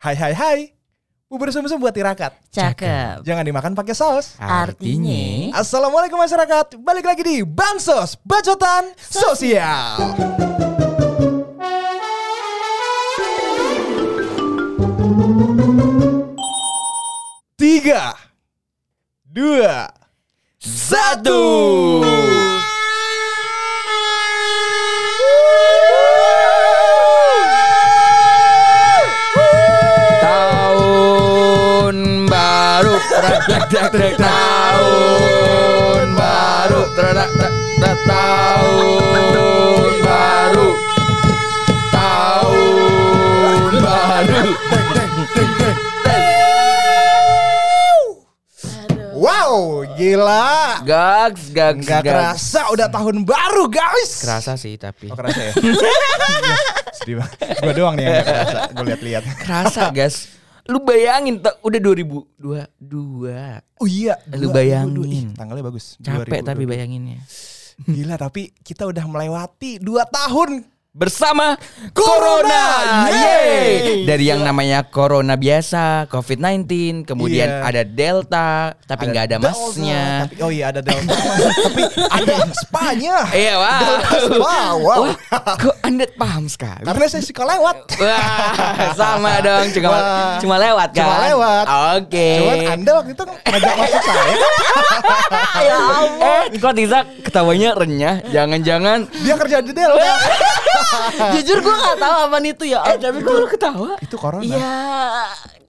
Hai 0.00 0.16
hai 0.16 0.32
hai. 0.32 0.58
Bubur 1.28 1.52
sumsum 1.52 1.76
buat 1.76 1.92
tirakat. 1.92 2.32
Cakep. 2.48 3.20
Jangan 3.20 3.44
dimakan 3.44 3.76
pakai 3.76 3.92
saus. 3.92 4.32
Artinya 4.40 5.52
Assalamualaikum 5.60 6.16
masyarakat. 6.16 6.80
Balik 6.80 7.04
lagi 7.04 7.20
di 7.20 7.36
Bansos 7.44 8.16
Bacotan 8.24 8.96
Sosial. 8.96 10.00
Tiga, 17.60 18.16
dua, 19.28 19.92
satu. 20.56 21.44
Dak, 33.50 33.66
dak, 33.66 33.90
dak, 33.90 34.14
Tahun 34.14 36.06
baru 36.14 36.82
Dak, 36.94 37.30
dak, 37.34 37.98
Tahun 38.06 39.26
baru 40.06 40.68
Tahun 41.90 43.72
baru 43.82 44.42
Wow, 49.20 49.82
gila. 49.98 50.80
Gags, 50.86 51.50
gags, 51.50 51.82
Nggak 51.82 52.02
gags. 52.06 52.14
kerasa 52.14 52.70
udah 52.70 52.86
tahun 52.86 53.26
baru 53.26 53.66
guys. 53.66 54.22
Kerasa 54.22 54.54
sih 54.54 54.78
tapi 54.78 55.10
Oh 55.10 55.18
kerasa 55.18 55.50
ya? 55.50 55.52
Sedih 57.02 57.18
banget. 57.18 57.36
Gue 57.60 57.72
doang 57.74 57.98
nih 57.98 58.06
yang 58.06 58.14
gak 58.14 58.26
kerasa. 58.30 58.58
Gue 58.72 58.84
lihat-lihat. 58.94 59.22
Kerasa 59.42 59.90
guys 59.90 60.39
Lu 60.70 60.78
bayangin 60.86 61.42
tak 61.42 61.58
udah 61.66 61.80
2022 61.82 63.82
Oh 63.82 63.88
iya. 63.90 64.14
Lu 64.38 64.54
2022. 64.54 64.54
bayangin. 64.54 65.10
Ih, 65.10 65.24
tanggalnya 65.34 65.66
bagus. 65.66 65.98
Capek 65.98 66.46
2022. 66.46 66.46
tapi 66.46 66.62
bayanginnya 66.70 67.18
Gila 67.80 68.20
tapi 68.20 68.52
kita 68.60 68.84
udah 68.86 69.02
melewati 69.08 69.80
2 69.82 70.04
tahun. 70.06 70.62
Bersama 70.90 71.54
Corona. 71.94 72.50
Corona. 72.50 72.64
Yeay. 73.06 73.22
Yeay. 73.22 73.98
Dari 74.02 74.24
yang 74.26 74.42
namanya 74.42 74.82
Corona 74.82 75.38
biasa, 75.38 76.10
COVID-19, 76.10 76.66
kemudian 77.06 77.46
Iya. 77.46 77.62
ada 77.62 77.82
Delta, 77.86 78.50
tapi 78.84 79.06
nggak 79.06 79.24
ada, 79.30 79.36
Delta, 79.38 79.54
masnya. 79.54 80.04
Tapi, 80.26 80.34
oh 80.42 80.50
iya 80.50 80.74
ada 80.74 80.82
Delta. 80.82 81.14
tapi 81.14 81.82
ada 81.94 82.32
yang 82.42 82.52
Spanya. 82.52 83.16
Iya, 83.30 83.54
wow. 83.54 83.78
Delta 83.78 84.08
Spa, 84.18 84.58
wow. 84.74 85.00
Wah, 85.06 85.16
kok 85.56 85.74
Anda 85.86 86.04
paham 86.10 86.44
sekali? 86.50 86.82
Karena 86.82 87.06
saya 87.06 87.22
suka 87.22 87.42
lewat. 87.46 87.76
Wah, 88.02 88.50
sama 88.98 89.32
dong, 89.46 89.66
cuma 89.70 89.88
Wah. 89.94 90.38
cuma 90.42 90.56
lewat 90.58 90.88
kan? 90.90 91.06
Cuma 91.06 91.16
lewat. 91.22 91.64
Oke. 92.02 92.28
Cuman 92.42 92.56
Anda 92.66 92.90
waktu 92.98 93.10
itu 93.14 93.24
ngajak 93.24 93.74
masuk 93.78 94.02
saya. 94.02 94.34
ya 95.70 95.78
Eh, 96.20 96.42
kok 96.58 96.74
Tiza 96.74 96.98
ketawanya 97.22 97.78
renyah? 97.78 98.26
Jangan-jangan 98.26 99.06
Dia 99.22 99.34
kerja 99.38 99.62
di 99.62 99.70
Delta. 99.70 100.10
Jujur 101.38 101.58
gue 101.60 101.74
gak 101.74 101.98
tahu 101.98 102.14
apa 102.26 102.36
itu 102.40 102.64
ya. 102.66 102.80
Eh, 102.88 102.96
tapi 102.96 103.18
kok 103.20 103.34
lu 103.34 103.46
ketawa? 103.46 103.90
Itu 104.00 104.16
corona. 104.16 104.44
Iya. 104.44 104.78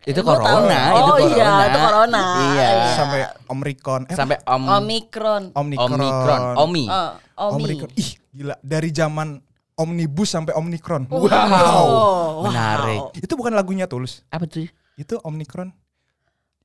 Itu 0.01 0.25
Gua 0.25 0.33
tahu. 0.33 0.65
corona, 0.65 0.79
Oh 0.81 0.97
itu 0.97 1.11
corona. 1.13 1.29
iya, 1.29 1.49
itu 1.69 1.77
corona. 1.77 2.21
Iya. 2.41 2.67
Sampai 2.97 3.19
Omikron. 3.45 4.01
Eh, 4.09 4.17
Sampai 4.17 4.37
om 4.49 4.63
Omikron. 4.65 5.43
Omikron. 5.53 5.89
Omikron, 5.93 6.41
Omi. 6.57 6.83
Oh, 6.89 7.53
Omi. 7.53 7.63
Omikron. 7.69 7.89
Ih, 7.93 8.09
gila. 8.33 8.55
Dari 8.65 8.89
zaman 8.89 9.37
Omnibus 9.77 10.29
sampai 10.33 10.57
Omikron. 10.57 11.05
Wow. 11.05 11.29
Wow. 11.29 12.49
Menarik. 12.49 13.01
Itu 13.21 13.37
bukan 13.37 13.53
lagunya 13.53 13.85
Tulus. 13.85 14.25
Apa 14.33 14.49
tuh? 14.49 14.65
Itu 14.97 15.21
Omikron. 15.21 15.69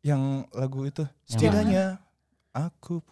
Yang 0.01 0.49
lagu 0.57 0.89
itu. 0.89 1.05
Setidaknya 1.29 2.01
aku 2.57 3.05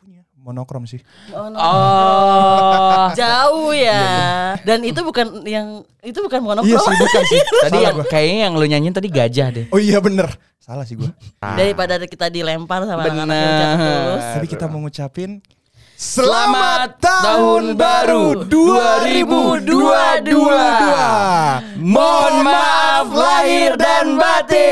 monokrom 0.44 0.84
sih. 0.84 1.00
Oh, 1.32 1.48
no. 1.48 1.56
Oh. 1.56 3.08
Jauh 3.16 3.72
ya. 3.72 4.54
Dan 4.60 4.84
itu 4.84 5.00
bukan 5.00 5.40
yang 5.48 5.80
itu 6.04 6.20
bukan 6.20 6.40
monokrom. 6.44 6.68
Iya 6.68 6.78
sih, 6.78 6.94
bukan 7.00 7.22
sih. 7.24 7.40
tadi 7.64 7.72
Salah 7.72 7.80
yang 7.80 7.96
gua. 7.96 8.06
kayaknya 8.06 8.40
yang 8.44 8.52
lu 8.54 8.66
nyanyiin 8.68 8.92
tadi 8.92 9.08
gajah 9.08 9.48
deh. 9.50 9.66
Oh 9.72 9.80
iya 9.80 9.98
bener. 9.98 10.28
Salah 10.60 10.84
sih 10.84 10.96
gue. 10.96 11.08
Daripada 11.40 11.96
kita 12.04 12.28
dilempar 12.28 12.84
sama 12.84 13.04
anak-anak 13.04 13.36
yang 13.36 13.76
tulus. 13.76 14.24
Tapi 14.36 14.46
kita 14.46 14.64
mau 14.64 14.80
ngucapin 14.80 15.40
Selamat 15.94 16.98
Tahun 16.98 17.78
Baru 17.78 18.48
2022. 18.48 19.62
Mohon 21.78 22.34
maaf 22.42 23.06
lahir 23.12 23.76
dan 23.78 24.18
batin. 24.18 24.64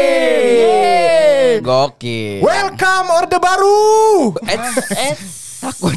Gokil. 1.63 2.43
Welcome 2.43 3.07
Orde 3.13 3.39
Baru. 3.39 4.33
Eits, 4.43 4.75
Eh, 4.93 5.15
takut. 5.63 5.95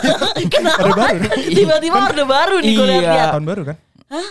kenapa? 0.54 1.06
Tiba-tiba 1.38 1.98
orde 2.04 2.24
baru 2.26 2.56
nih 2.58 2.72
gue 2.72 2.82
Iya. 2.82 2.90
lihat-lihat. 2.90 3.28
Tahun 3.30 3.46
baru 3.46 3.62
kan? 3.64 3.76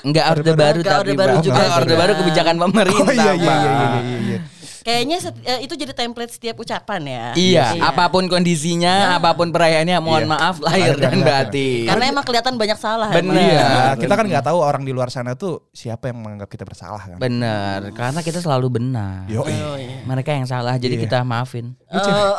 Enggak 0.03 0.25
orde 0.31 0.51
baru 0.53 0.79
Enggak 0.79 0.93
tapi 0.93 1.01
orde 1.01 1.13
baru 1.17 1.35
juga 1.39 1.61
orde 1.73 1.95
baru 1.95 2.11
kebijakan 2.15 2.55
pemerintah. 2.61 3.03
Oh 3.03 3.11
iya 3.11 3.31
iya 3.33 3.33
Bang. 3.43 3.61
iya 3.63 3.71
iya 3.99 4.17
iya. 4.21 4.39
Iya. 4.83 4.85
Kayaknya 4.85 5.17
set- 5.17 5.39
eh, 5.41 5.59
itu 5.61 5.73
jadi 5.73 5.91
template 5.91 6.29
setiap 6.29 6.59
ucapan 6.59 7.01
ya. 7.01 7.25
Iya, 7.33 7.65
apa 7.81 8.05
pun 8.07 8.27
kondisinya, 8.27 9.15
apa 9.15 9.31
pun 9.31 9.47
perayaannya, 9.49 9.95
mohon 9.97 10.27
Iya. 10.27 10.29
maaf 10.29 10.55
lahir 10.59 10.99
dan 10.99 11.23
batin. 11.23 11.87
Karena 11.87 12.05
emang 12.05 12.21
kelihatan 12.21 12.53
banyak 12.53 12.75
salah. 12.75 13.07
Bener. 13.09 13.31
emang. 13.31 13.39
Iya, 13.39 13.63
Bener. 13.63 14.01
kita 14.03 14.13
kan 14.13 14.25
nggak 14.27 14.45
tahu 14.45 14.59
orang 14.59 14.83
di 14.83 14.91
luar 14.91 15.07
sana 15.07 15.33
tuh 15.33 15.71
siapa 15.71 16.11
yang 16.11 16.19
menganggap 16.19 16.47
kita 16.47 16.63
bersalah 16.63 16.99
kan. 16.99 17.15
Bener, 17.15 17.79
karena 17.93 18.19
kita 18.19 18.37
selalu 18.37 18.67
benar. 18.73 19.23
Yo, 19.25 19.41
eh. 19.41 19.55
Oh, 19.57 19.77
iya. 19.79 20.03
Mereka 20.03 20.29
yang 20.29 20.43
salah, 20.43 20.75
jadi 20.75 20.99
Iya. 20.99 21.03
kita 21.03 21.17
maafin. 21.23 21.79
Oh, 21.87 22.35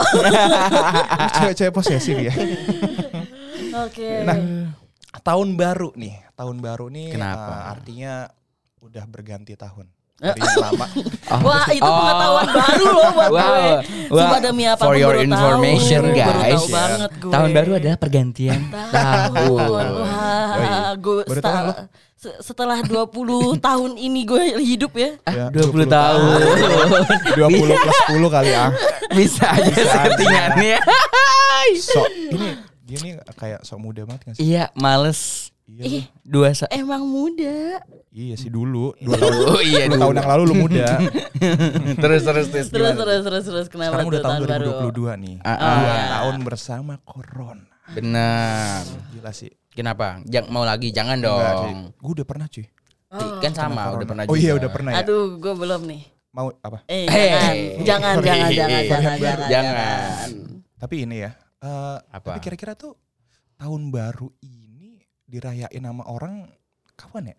cewek-cewek 1.38 1.72
posesif 1.72 2.16
ya. 2.18 2.34
Oke. 3.80 4.22
Nah, 4.22 4.36
tahun 5.20 5.56
baru 5.56 5.90
nih, 5.94 6.14
tahun 6.34 6.60
baru 6.60 6.86
nih 6.88 7.08
Kenapa? 7.10 7.50
eh, 7.50 7.62
artinya 7.72 8.12
udah 8.80 9.04
berganti 9.06 9.56
tahun. 9.56 9.88
Yang 10.26 10.56
lama. 10.56 10.86
Wah 11.46 11.66
itu 11.68 11.82
Oh. 11.82 11.94
pengetahuan 11.94 12.48
baru 12.50 12.86
loh 12.88 13.08
buat 13.10 13.30
Wow. 13.30 13.38
gue. 13.38 13.60
Wow. 14.06 14.16
Sumpah 14.16 14.40
demi 14.40 14.64
apa 14.64 14.80
For 14.80 14.94
your 14.94 15.10
baru 15.10 15.20
information, 15.22 16.00
tahu. 16.02 16.16
Baru 16.16 16.40
guys. 16.40 16.52
tahu 16.54 16.66
banget 16.70 17.10
gue. 17.14 17.32
Tahun 17.32 17.50
baru 17.52 17.70
adalah 17.74 17.98
pergantian 17.98 18.60
tahun. 18.90 19.84
Wah, 19.94 20.90
gue 20.94 21.16
Baru 21.22 21.34
seta- 21.34 21.48
tahu 21.50 21.66
lo? 21.66 21.74
se- 22.14 22.38
setelah 22.40 22.78
20 22.80 23.12
tahun 23.66 23.90
ini 23.94 24.20
gue 24.22 24.42
hidup 24.58 24.92
ya. 24.94 25.10
Ya, 25.28 25.46
20 25.50 25.84
tahun. 25.84 26.40
20 27.34 27.52
plus 27.74 27.98
10 28.08 28.24
kali 28.30 28.50
ah. 28.52 28.70
Bisa 29.10 29.44
aja 29.46 29.72
settingannya. 29.72 30.78
So, 31.76 32.00
ini 32.34 32.48
gini 32.82 33.08
kayak 33.34 33.60
sok 33.62 33.78
muda 33.78 34.04
banget 34.04 34.20
gak 34.22 34.34
sih? 34.36 34.44
Iya, 34.46 34.68
males. 34.74 35.52
Iya, 35.64 35.82
Ih, 35.82 36.04
Dua 36.20 36.52
sa- 36.52 36.68
emang 36.68 37.00
muda. 37.02 37.80
iya 38.10 38.36
sih 38.36 38.48
dulu. 38.48 38.92
Dua 38.94 39.16
tahun, 39.16 39.32
Oh 39.48 39.60
iya, 39.60 39.88
dua 39.88 39.96
tahun 39.98 40.14
yang 40.14 40.28
lalu 40.28 40.42
lu 40.44 40.54
muda. 40.60 40.86
terus 42.04 42.20
terus 42.22 42.46
terus. 42.46 42.68
Terus 42.68 42.92
gimana? 42.92 43.00
terus 43.00 43.20
terus 43.22 43.44
terus 43.44 43.66
kenapa 43.68 43.96
Sekarang 43.96 44.06
udah 44.06 44.20
tahun 44.20 44.38
tahun 44.38 44.50
baru? 44.52 44.70
2022 44.92 45.24
nih. 45.24 45.34
Ah, 45.40 45.56
Dua 45.56 45.72
ah. 45.88 46.06
tahun 46.12 46.36
bersama 46.42 46.92
Corona. 47.00 47.64
Benar. 47.90 48.84
Gila 49.10 49.32
sih. 49.32 49.52
Kenapa? 49.70 50.20
Jangan 50.22 50.48
mau 50.48 50.62
lagi, 50.62 50.88
jangan 50.90 51.16
dong. 51.18 51.92
Gue 51.94 52.12
udah 52.14 52.26
pernah 52.26 52.46
cuy. 52.46 52.66
Kan 53.40 53.52
sama, 53.52 53.72
Corona. 53.82 53.96
udah 53.96 54.06
pernah 54.06 54.22
Oh 54.26 54.36
iya 54.36 54.50
juga. 54.50 54.58
udah 54.60 54.70
pernah 54.70 54.90
ya. 54.92 55.00
Aduh, 55.00 55.24
gue 55.36 55.54
belum 55.54 55.80
nih. 55.84 56.02
Mau 56.30 56.46
apa? 56.58 56.78
Eh, 56.86 57.06
Hey. 57.06 57.80
jangan, 57.80 58.20
jangan, 58.20 58.20
jangan, 58.20 58.50
jangan, 58.50 58.68
Hey. 58.74 58.84
jangan, 58.86 59.16
jangan, 59.16 59.48
Jangan. 59.48 60.28
Tapi 60.76 60.94
ini 61.00 61.16
ya. 61.18 61.30
eh, 61.58 61.96
Apa? 62.10 62.30
Tapi 62.30 62.40
kira-kira 62.42 62.72
tuh 62.74 62.92
tahun 63.54 63.88
baru 63.88 64.28
ini 64.40 64.63
dirayain 65.34 65.82
sama 65.82 66.06
orang 66.06 66.46
kapan 66.94 67.34
ya? 67.34 67.38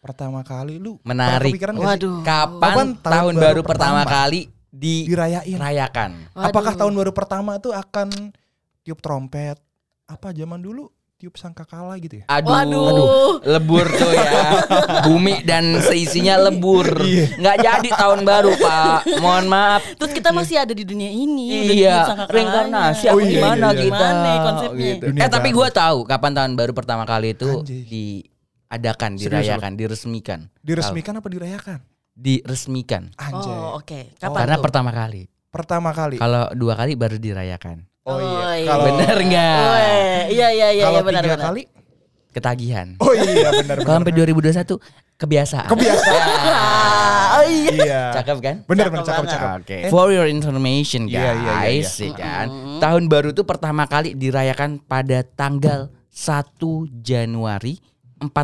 Pertama 0.00 0.40
kali 0.42 0.80
lu 0.80 0.96
Menarik. 1.04 1.52
Waduh. 1.60 2.24
Kapan 2.24 2.64
Kapan 2.64 2.88
tahun, 3.04 3.34
baru 3.36 3.60
pertama, 3.62 4.02
kali 4.02 4.48
dirayain. 4.72 5.60
dirayakan? 5.60 6.10
Waduh. 6.32 6.48
Apakah 6.48 6.72
tahun 6.74 6.94
baru 6.96 7.12
pertama 7.12 7.60
tuh 7.60 7.76
akan 7.76 8.32
tiup 8.82 8.98
trompet? 9.04 9.60
Apa 10.08 10.32
zaman 10.32 10.58
dulu 10.58 10.88
tiup 11.22 11.38
sangkakala 11.38 11.94
gitu 12.02 12.18
ya? 12.18 12.24
Aduh, 12.26 12.50
Waduh. 12.50 13.46
lebur 13.46 13.86
tuh 13.86 14.10
ya. 14.10 14.58
Bumi 15.06 15.46
dan 15.46 15.78
seisinya 15.78 16.34
lebur. 16.50 16.90
Iya. 17.12 17.28
Nggak 17.38 17.56
jadi 17.60 17.88
tahun 17.92 18.20
baru, 18.24 18.52
Pak. 18.56 19.20
Mohon 19.20 19.46
maaf. 19.52 19.82
Terus 20.00 20.12
kita 20.16 20.32
masih 20.32 20.56
ada 20.64 20.72
di 20.72 20.82
dunia 20.82 21.12
ini. 21.12 21.76
Iya, 21.76 22.26
reinkarnasi. 22.26 23.06
Oh 23.12 23.20
iya, 23.20 23.36
gimana 23.36 23.68
iya, 23.68 23.68
iya. 23.68 23.70
kita? 23.70 23.84
Gimana 23.84 24.30
konsepnya? 24.40 24.86
Gitu. 24.96 25.04
Dunia 25.12 25.20
Eh 25.22 25.28
tapi 25.28 25.48
gue 25.52 25.68
tahu 25.70 25.98
kapan 26.08 26.32
tahun 26.32 26.52
baru 26.56 26.72
pertama 26.72 27.04
kali 27.04 27.36
itu 27.36 27.50
Anjay. 27.62 27.84
diadakan, 27.86 29.10
Serius 29.14 29.22
dirayakan, 29.28 29.72
diresmikan. 29.76 30.40
Diresmikan 30.64 31.14
apa 31.20 31.28
dirayakan? 31.28 31.78
Diresmikan. 32.16 33.02
Anjay. 33.20 33.52
Oh, 33.52 33.78
oke. 33.78 34.00
Kapan 34.18 34.38
Karena 34.42 34.56
tuh? 34.56 34.64
pertama 34.64 34.90
kali. 34.90 35.22
Pertama 35.52 35.90
kali. 35.92 36.16
Kalau 36.16 36.48
dua 36.56 36.74
kali 36.74 36.96
baru 36.96 37.20
dirayakan. 37.20 37.91
Oh 38.02 38.12
Oh, 38.12 38.18
iya. 38.18 38.48
iya. 38.58 38.66
Kalau 38.66 38.84
Bener 38.88 39.16
nggak? 39.22 39.58
Oh, 39.62 39.78
iya 39.78 39.86
iya 40.28 40.48
iya 40.50 40.68
iya 40.72 40.84
kalau 40.84 41.00
benar 41.02 41.22
tiga 41.22 41.30
benar. 41.32 41.46
kali? 41.46 41.62
Ketagihan. 42.32 42.88
Oh 42.98 43.12
iya 43.12 43.50
benar 43.52 43.76
Kalau 43.78 43.96
sampai 44.00 44.12
2021 44.16 44.80
kebiasaan. 45.16 45.68
Kebiasaan. 45.68 46.22
oh 47.36 47.44
iya. 47.44 47.70
iya. 47.76 48.02
Cakep 48.12 48.38
kan? 48.40 48.56
Bener 48.64 48.86
Cakep 48.86 48.92
bener 48.92 49.04
cakep 49.04 49.22
banget. 49.22 49.34
cakep. 49.36 49.48
Oke. 49.60 49.76
Eh, 49.78 49.90
For 49.92 50.06
your 50.10 50.26
information 50.26 51.06
guys, 51.06 51.14
Iya, 51.14 51.32
iya, 51.36 51.52
iya, 51.62 51.78
iya. 51.78 51.90
ya 52.00 52.12
kan. 52.12 52.46
Tahun 52.80 53.02
baru 53.06 53.28
itu 53.30 53.42
pertama 53.44 53.84
kali 53.84 54.12
dirayakan 54.12 54.80
pada 54.80 55.22
tanggal 55.28 55.92
1 56.08 56.58
Januari 56.98 57.78
45 58.18 58.34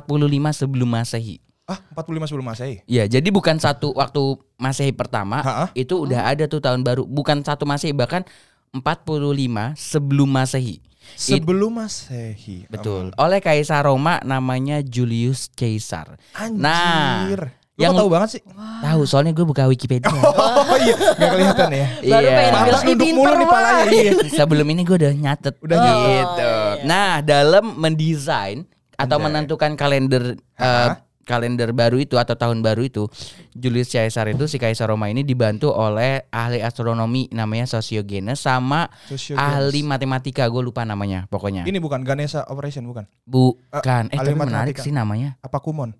sebelum 0.54 0.88
Masehi. 0.88 1.43
ah 1.64 1.76
45 1.93 2.25
sebelum 2.26 2.46
Masehi. 2.46 2.81
Ya, 2.84 3.04
jadi 3.04 3.28
bukan 3.28 3.56
satu 3.56 3.93
waktu 3.93 4.20
Masehi 4.56 4.88
pertama, 4.90 5.40
Ha-ha. 5.40 5.66
itu 5.75 6.00
udah 6.00 6.25
ada 6.26 6.44
tuh 6.44 6.58
tahun 6.58 6.81
baru, 6.81 7.04
bukan 7.04 7.40
satu 7.40 7.62
Masehi 7.62 7.93
bahkan 7.93 8.25
45 8.70 9.72
sebelum 9.74 10.28
Masehi. 10.28 10.78
Sebelum 11.10 11.72
Masehi. 11.74 12.68
betul. 12.68 13.10
Oleh 13.14 13.38
kaisar 13.38 13.82
Roma 13.82 14.20
namanya 14.22 14.80
Julius 14.80 15.48
Caesar. 15.50 16.20
Anjir. 16.32 16.60
Nah, 16.60 17.32
Lu 17.74 17.80
yang- 17.80 17.94
tahu 17.94 18.10
banget 18.10 18.28
sih. 18.34 18.42
Tahu 18.82 19.00
soalnya 19.04 19.30
gue 19.30 19.42
buka 19.42 19.64
Wikipedia. 19.64 20.10
Oh 20.68 20.76
iya, 20.76 20.94
gak 21.16 21.30
kelihatan 21.30 21.68
ya. 21.70 21.86
Baru 22.02 22.04
Iya. 22.20 22.36
pengen 22.36 22.52
Pantas 22.52 22.66
bilang, 22.68 22.82
"Ih, 22.82 22.88
duduk 22.90 23.06
pinter 23.06 23.16
mulu 23.24 23.34
nih 23.34 23.48
palanya. 23.48 23.72
banget." 23.78 23.94
Iya. 23.94 24.12
Sebelum 24.38 24.66
ini 24.68 24.80
gue 24.82 24.96
udah 24.98 25.12
nyatet 25.14 25.54
Udah 25.58 25.76
gitu. 25.78 25.96
nyatet. 25.96 26.76
Nah, 26.84 27.10
dalam 27.22 27.64
mendesain 27.74 28.58
atau 28.94 29.16
Anjay. 29.16 29.24
menentukan 29.24 29.72
kalender 29.74 30.22
Hah? 30.54 31.00
Kalender 31.28 31.76
baru 31.76 32.00
itu 32.00 32.16
atau 32.16 32.32
tahun 32.32 32.64
baru 32.64 32.88
itu, 32.88 33.04
Julius 33.52 33.92
Caesar 33.92 34.25
itu 34.32 34.48
si 34.48 34.56
kaisar 34.56 34.88
Roma 34.88 35.12
ini 35.12 35.20
dibantu 35.20 35.69
oleh 35.76 36.25
ahli 36.32 36.64
astronomi 36.64 37.28
namanya 37.28 37.69
Sosiogenes 37.69 38.40
sama 38.40 38.88
Sosiogenes. 39.04 39.36
ahli 39.36 39.84
matematika 39.84 40.48
gue 40.48 40.64
lupa 40.64 40.88
namanya 40.88 41.28
pokoknya. 41.28 41.69
Ini 41.69 41.76
bukan 41.76 42.00
Ganesha 42.00 42.48
Operation 42.48 42.88
bukan? 42.88 43.04
Bukan. 43.28 44.08
Eh, 44.08 44.16
ahli 44.16 44.32
tapi 44.32 44.40
menarik 44.40 44.72
matematika. 44.72 44.84
sih 44.88 44.92
namanya. 44.96 45.36
Apa 45.44 45.60
Kumon? 45.60 45.92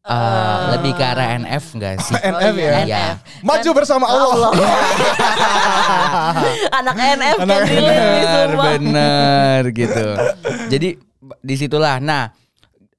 Eh, 0.00 0.58
lebih 0.72 0.96
ke 0.96 1.04
arah 1.04 1.36
NF 1.36 1.76
enggak 1.76 2.00
sih? 2.00 2.16
NF 2.32 2.56
ya. 2.56 2.72
Iya. 2.88 3.04
Maju 3.44 3.70
bersama 3.76 4.08
Allah. 4.08 4.50
Anak 6.80 6.96
NF 6.96 7.36
Anak 7.44 7.60
kan 7.60 7.68
bener 7.68 8.48
bener 8.56 9.62
gitu 9.76 10.08
jadi 10.72 10.96
di 11.40 11.54
situlah 11.56 12.00
nah 12.00 12.32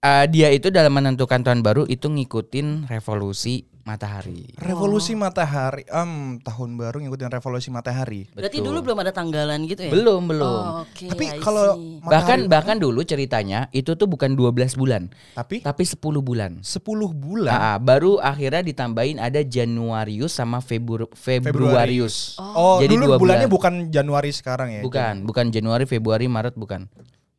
eh, 0.01 0.25
dia 0.27 0.49
itu 0.49 0.73
dalam 0.73 0.91
menentukan 0.91 1.45
tahun 1.45 1.61
baru 1.61 1.85
itu 1.85 2.09
ngikutin 2.09 2.89
revolusi 2.89 3.69
matahari 3.81 4.45
Revolusi 4.61 5.17
matahari. 5.17 5.81
Em, 5.89 6.37
tahun 6.37 6.77
baru 6.77 7.01
ngikutin 7.01 7.33
revolusi 7.33 7.73
matahari. 7.73 8.29
Berarti 8.29 8.61
Betul. 8.61 8.67
dulu 8.69 8.77
belum 8.85 8.97
ada 9.01 9.09
tanggalan 9.09 9.57
gitu 9.65 9.89
ya? 9.89 9.91
belum 9.91 10.21
belum 10.29 10.61
Oh, 10.61 10.85
Oke. 10.85 11.09
Tapi 11.09 11.25
kalau 11.41 11.81
bahkan 12.05 12.45
bahkan 12.45 12.77
dulu 12.77 13.01
ceritanya 13.01 13.73
itu 13.73 13.97
tuh 13.97 14.05
bukan 14.05 14.37
12 14.37 14.77
bulan 14.77 15.09
tapi 15.33 15.65
tapi 15.65 15.81
10 15.81 15.97
bulan 16.21 16.61
10 16.61 16.77
bulan. 17.09 17.51
Ah, 17.51 17.65
ah, 17.73 17.77
baru 17.81 18.21
akhirnya 18.21 18.61
ditambahin 18.61 19.17
ada 19.17 19.41
Januarius 19.41 20.37
sama 20.37 20.61
Febru 20.61 21.09
Februarius. 21.17 22.37
Oh, 22.37 22.77
Jadi 22.85 23.01
dulu 23.01 23.05
dua 23.05 23.17
bulannya 23.17 23.49
bulan. 23.49 23.57
bukan 23.57 23.73
Januari 23.89 24.29
sekarang 24.29 24.77
ya. 24.77 24.81
Bukan, 24.85 25.25
bukan 25.25 25.49
Januari, 25.49 25.89
Februari, 25.89 26.29
Maret 26.29 26.53
bukan. 26.53 26.85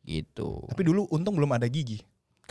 Gitu. 0.03 0.67
Tapi 0.67 0.81
dulu 0.83 1.07
untung 1.07 1.39
belum 1.39 1.55
ada 1.55 1.71
gigi. 1.71 2.03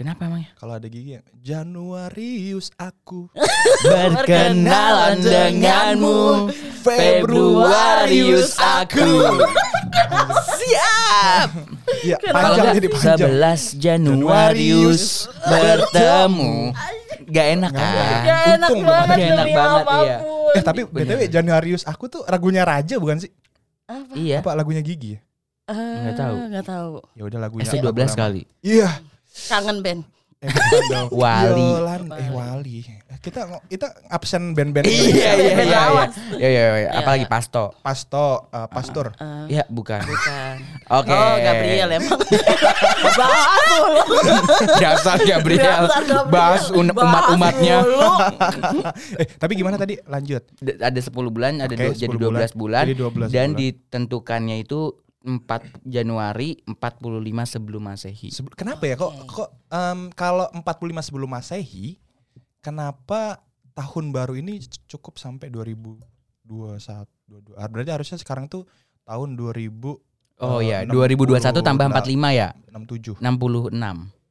Kenapa 0.02 0.26
emangnya? 0.26 0.50
Kalau 0.58 0.74
ada 0.74 0.86
gigi 0.86 1.14
ya, 1.14 1.22
Januarius 1.38 2.74
aku. 2.74 3.30
Berkenalan 3.86 5.22
denganmu 5.22 6.50
Februarius 6.82 8.58
aku 8.58 9.38
Siap? 10.58 11.48
Kalau 12.18 12.34
panjang 12.34 12.74
jadi 12.74 12.88
panjang. 12.90 13.30
11 13.30 13.78
Januarius 13.78 15.02
bertemu 15.46 16.74
Gak 17.30 17.46
enak 17.54 17.70
kan 17.70 17.94
Gak 18.26 18.42
enak 18.58 18.68
Untung 18.68 18.82
banget 18.82 19.16
ada. 19.16 19.22
Enak 19.30 19.46
banget, 19.54 19.84
iya. 19.86 20.16
Eh 20.52 20.62
tapi 20.62 20.80
BTW 20.84 21.20
Januarius 21.30 21.82
aku 21.86 22.10
tuh 22.10 22.22
ragunya 22.26 22.66
Raja 22.66 22.98
bukan 22.98 23.22
sih? 23.22 23.30
Apa? 23.86 24.12
Iya 24.14 24.42
Apa 24.42 24.58
lagunya 24.58 24.82
Gigi 24.82 25.14
ya? 25.14 25.20
Eh, 25.70 25.78
Nggak 25.78 26.14
tahu. 26.18 26.34
Nggak 26.50 26.66
tahu. 26.66 26.92
Ya 27.14 27.22
udah 27.22 27.38
lagunya. 27.38 27.62
SC12 27.64 27.86
Abraham. 27.86 28.18
kali 28.18 28.42
Iya. 28.60 28.90
Kangen 29.32 29.80
band. 29.80 30.02
Eh, 30.42 30.50
dong. 30.90 31.06
Wali. 31.22 31.62
Yolan, 31.62 32.02
eh 32.12 32.28
Wali. 32.28 32.82
Eh, 32.82 32.98
Kita 33.16 33.46
kita 33.64 33.86
absen 34.08 34.50
band-band. 34.52 34.82
Iya 34.82 35.06
iya 35.06 35.30
iya 35.32 35.52
iya 35.54 35.78
Lawan. 35.78 36.08
Iya 36.34 36.48
iya 36.50 36.62
iya 36.76 36.88
Apalagi 36.92 37.24
Pasto 37.24 37.70
Pasto, 37.78 38.50
eh, 38.50 38.66
Pastor. 38.66 39.14
Eh, 39.14 39.54
Ya 39.54 39.62
bukan 39.68 40.02
bukan. 40.02 40.54
Oke 40.90 41.14
Oh, 41.14 41.34
Gabriel 41.38 41.88
emang. 41.92 42.18
Bahas 43.22 43.46
mulu. 43.70 44.02
Dasar 44.76 45.18
Gabriel 45.22 45.84
Dasar 45.86 46.02
Gabriel. 46.02 46.26
Bahas 46.28 46.64
umat-umatnya 46.74 47.76
eh, 49.22 49.26
tapi 49.38 49.52
gimana 49.54 49.78
tadi? 49.78 49.94
Lanjut. 50.02 50.42
D- 50.58 50.74
ada 50.76 50.98
10 50.98 51.14
bulan, 51.30 51.62
ada 51.62 51.70
Oke, 51.70 51.86
du- 51.86 51.94
jadi 51.96 52.10
10 52.10 52.18
bulan. 52.20 52.42
12 52.42 52.58
bulan, 52.58 52.84
Jadi 52.84 52.94
12 52.98 53.30
dan 53.30 53.46
bulan. 53.46 53.50
ditentukannya 53.54 54.56
itu 54.58 54.80
4 55.22 55.82
Januari 55.82 56.58
45 56.66 56.98
sebelum 57.48 57.82
Masehi. 57.82 58.28
Kenapa 58.52 58.84
ya 58.84 58.94
kok 58.94 59.12
kok 59.26 59.48
em, 59.68 60.10
kalau 60.12 60.46
45 60.50 60.62
sebelum 61.02 61.30
Masehi 61.30 61.96
kenapa 62.58 63.40
tahun 63.72 64.10
baru 64.10 64.36
ini 64.36 64.58
cukup 64.86 65.16
sampai 65.16 65.48
2021 65.48 67.06
22. 67.28 67.56
Ah, 67.56 67.66
Berarti 67.66 67.90
harusnya 67.90 68.18
sekarang 68.18 68.46
tuh 68.46 68.68
tahun 69.02 69.34
2000 69.34 69.96
Oh 70.42 70.58
eh, 70.58 70.74
ya, 70.74 70.78
2021 70.82 71.38
tambah 71.62 71.86
45 71.86 72.34
ya, 72.34 72.50
67 72.74 73.22
66. 73.22 73.70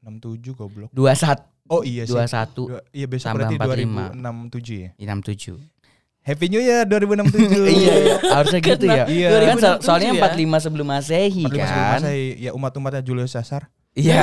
67 0.04 0.60
goblok. 0.60 0.90
21 0.92 1.40
Oh 1.72 1.88
iya 1.88 2.04
sih. 2.04 2.12
21 2.12 2.68
Dua- 2.68 2.84
iya 2.92 3.08
besok 3.08 3.28
tambah 3.32 3.48
berarti 3.48 3.88
45. 3.88 4.12
2067 4.12 4.84
ya. 4.84 4.90
67. 5.16 5.56
Happy 6.22 6.48
New 6.48 6.60
Year 6.60 6.86
2067. 6.86 7.34
iya, 7.82 7.94
harusnya 8.30 8.62
gitu 8.70 8.86
ya. 8.86 9.04
Iya. 9.06 9.28
Kan 9.44 9.58
so- 9.58 9.78
2067 9.82 9.86
soalnya 9.86 10.10
ya. 10.12 10.22
45 10.30 10.66
sebelum 10.66 10.88
Masehi 10.88 11.44
45 11.44 11.50
sebelum 11.50 11.66
kan. 11.66 12.00
Masehi. 12.00 12.28
Ya 12.38 12.52
umat-umatnya 12.54 13.02
Julius 13.02 13.34
Caesar. 13.34 13.74
Iya. 13.92 14.22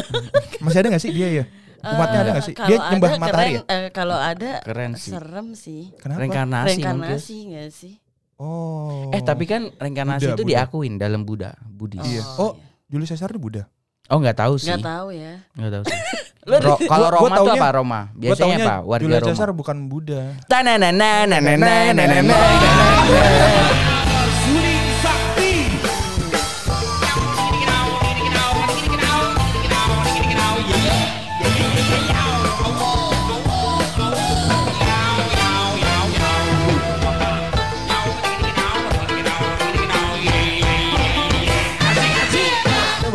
Masih 0.64 0.78
ada 0.80 0.88
gak 0.90 0.98
sih 0.98 1.12
dia 1.12 1.28
ya? 1.30 1.44
Umatnya 1.78 2.18
ada 2.18 2.30
Eh, 2.30 2.34
gak 2.34 2.44
sih? 2.44 2.54
Dia 2.56 2.76
nyembah 2.88 3.08
ada 3.08 3.20
matahari 3.20 3.52
keren, 3.54 3.68
eh, 3.68 3.88
kalau 3.90 4.16
ada 4.16 4.50
Keren 4.60 4.92
sih. 4.96 5.12
serem 5.12 5.48
sih. 5.52 5.92
Kenapa? 5.96 6.18
Reinkarnasi 6.24 6.66
mungkin. 6.66 6.74
Reinkarnasi 6.82 7.36
nggak 7.46 7.68
sih? 7.70 7.94
Oh. 8.36 9.12
Eh 9.12 9.20
tapi 9.20 9.44
kan 9.44 9.70
reinkarnasi 9.72 10.26
Buddha, 10.26 10.34
itu 10.34 10.42
Buddha. 10.42 10.52
diakuin 10.56 10.94
dalam 10.96 11.22
Buddha, 11.22 11.50
Buddhis. 11.62 12.02
Iya. 12.02 12.24
Oh, 12.34 12.42
Oh, 12.42 12.52
Julius 12.86 13.08
Caesar 13.08 13.28
itu 13.28 13.38
Buddha. 13.38 13.68
Oh 14.06 14.18
nggak 14.22 14.38
tahu 14.38 14.54
sih. 14.54 14.70
Nggak 14.70 14.86
tahu 14.86 15.08
ya. 15.10 15.32
Nggak 15.58 15.70
tahu 15.74 15.82
sih. 15.90 15.98
Ro- 16.46 16.78
kalau 16.78 17.10
Gua- 17.10 17.10
gua 17.10 17.10
Roma 17.10 17.36
tuh 17.36 17.50
apa 17.50 17.68
Roma? 17.74 18.00
Biasanya 18.14 18.56
apa? 18.62 18.74
Warga 18.86 19.18
Roma. 19.18 19.34
Caesar 19.34 19.50
bukan 19.50 19.76
Buddha. 19.90 20.22
Tanananananananana. 20.46 22.34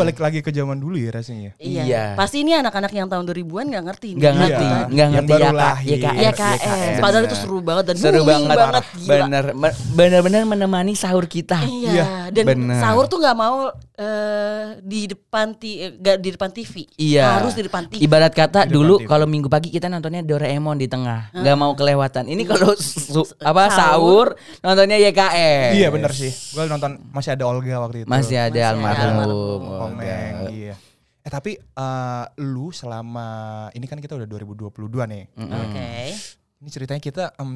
Balik 0.01 0.17
lagi 0.17 0.39
ke 0.41 0.49
zaman 0.49 0.77
dulu 0.77 0.95
ya 0.95 1.09
rasanya. 1.11 1.51
Iya. 1.55 1.81
Iya. 1.85 2.03
Pasti 2.13 2.41
ini 2.41 2.51
anak-anak 2.53 2.91
yang 2.91 3.07
tahun 3.07 3.23
2000-an 3.23 3.65
nggak 3.69 3.83
ngerti. 3.85 4.09
Nggak 4.17 4.31
Iya. 4.31 4.39
ngerti, 4.41 4.65
nggak 4.65 4.89
Yang 4.91 5.09
ngerti 5.11 5.31
baru 5.31 5.41
ya 5.41 5.51
lahir. 5.53 5.89
YKS. 5.93 6.15
Iya 6.17 6.31
YKS. 6.31 6.61
KS. 6.61 6.99
Padahal 6.99 7.23
itu 7.23 7.37
seru 7.37 7.57
banget 7.61 7.83
dan 7.87 7.95
Seru 7.95 8.21
banget, 8.23 8.57
banget 8.57 8.83
bener, 9.01 9.45
bener-bener 9.93 10.41
menemani 10.43 10.93
sahur 10.93 11.25
kita. 11.25 11.61
Iya, 11.61 11.91
Iya, 11.91 12.07
dan 12.33 12.45
bener. 12.47 12.81
sahur 12.81 13.05
tuh 13.05 13.21
nggak 13.21 13.37
mau 13.37 13.69
eh, 14.01 14.81
di 14.81 15.05
depan 15.05 15.53
ti, 15.53 15.77
eh, 15.77 15.93
nggak 15.93 16.17
di 16.17 16.29
depan 16.31 16.49
TV. 16.49 16.73
Iya. 16.97 17.37
Harus 17.37 17.53
di 17.53 17.61
depan 17.61 17.85
TV. 17.85 18.01
Ibarat 18.01 18.33
kata 18.33 18.65
Di 18.65 18.73
dulu 18.73 19.05
kalau 19.05 19.23
minggu 19.23 19.45
pagi 19.45 19.69
kita 19.69 19.85
nontonnya 19.85 20.21
Doraemon 20.21 20.75
di 20.75 20.87
tengah, 20.87 21.29
nggak 21.31 21.55
mau 21.55 21.71
kelewatan. 21.71 22.25
Ini 22.25 22.41
kalau 22.43 22.73
su- 22.73 23.29
apa 23.39 23.69
sahur 23.69 24.33
Sahur. 24.33 24.59
nontonnya 24.63 24.97
YKS. 24.99 25.71
Iya 25.75 25.87
bener 25.87 26.11
sih. 26.11 26.33
Gue 26.51 26.65
nonton 26.65 26.97
masih 27.11 27.31
ada 27.31 27.45
Olga 27.45 27.77
waktu 27.79 28.03
itu. 28.03 28.07
Masih 28.09 28.37
ada 28.39 28.49
Masih 28.49 28.57
ada 28.57 28.63
almarhum. 28.67 29.05
almarhum. 29.05 29.61
Komeng. 29.77 30.33
Iya. 30.49 30.75
Eh 31.21 31.29
tapi 31.29 31.53
eh, 31.53 32.25
lu 32.41 32.73
selama 32.73 33.29
ini 33.71 33.85
kan 33.85 34.01
kita 34.01 34.17
udah 34.17 34.25
2022 34.25 34.73
nih. 35.05 35.23
Mm-mm. 35.31 35.61
Oke. 35.61 35.91
Ini 36.61 36.69
ceritanya 36.69 37.01
kita 37.01 37.23
em, 37.35 37.51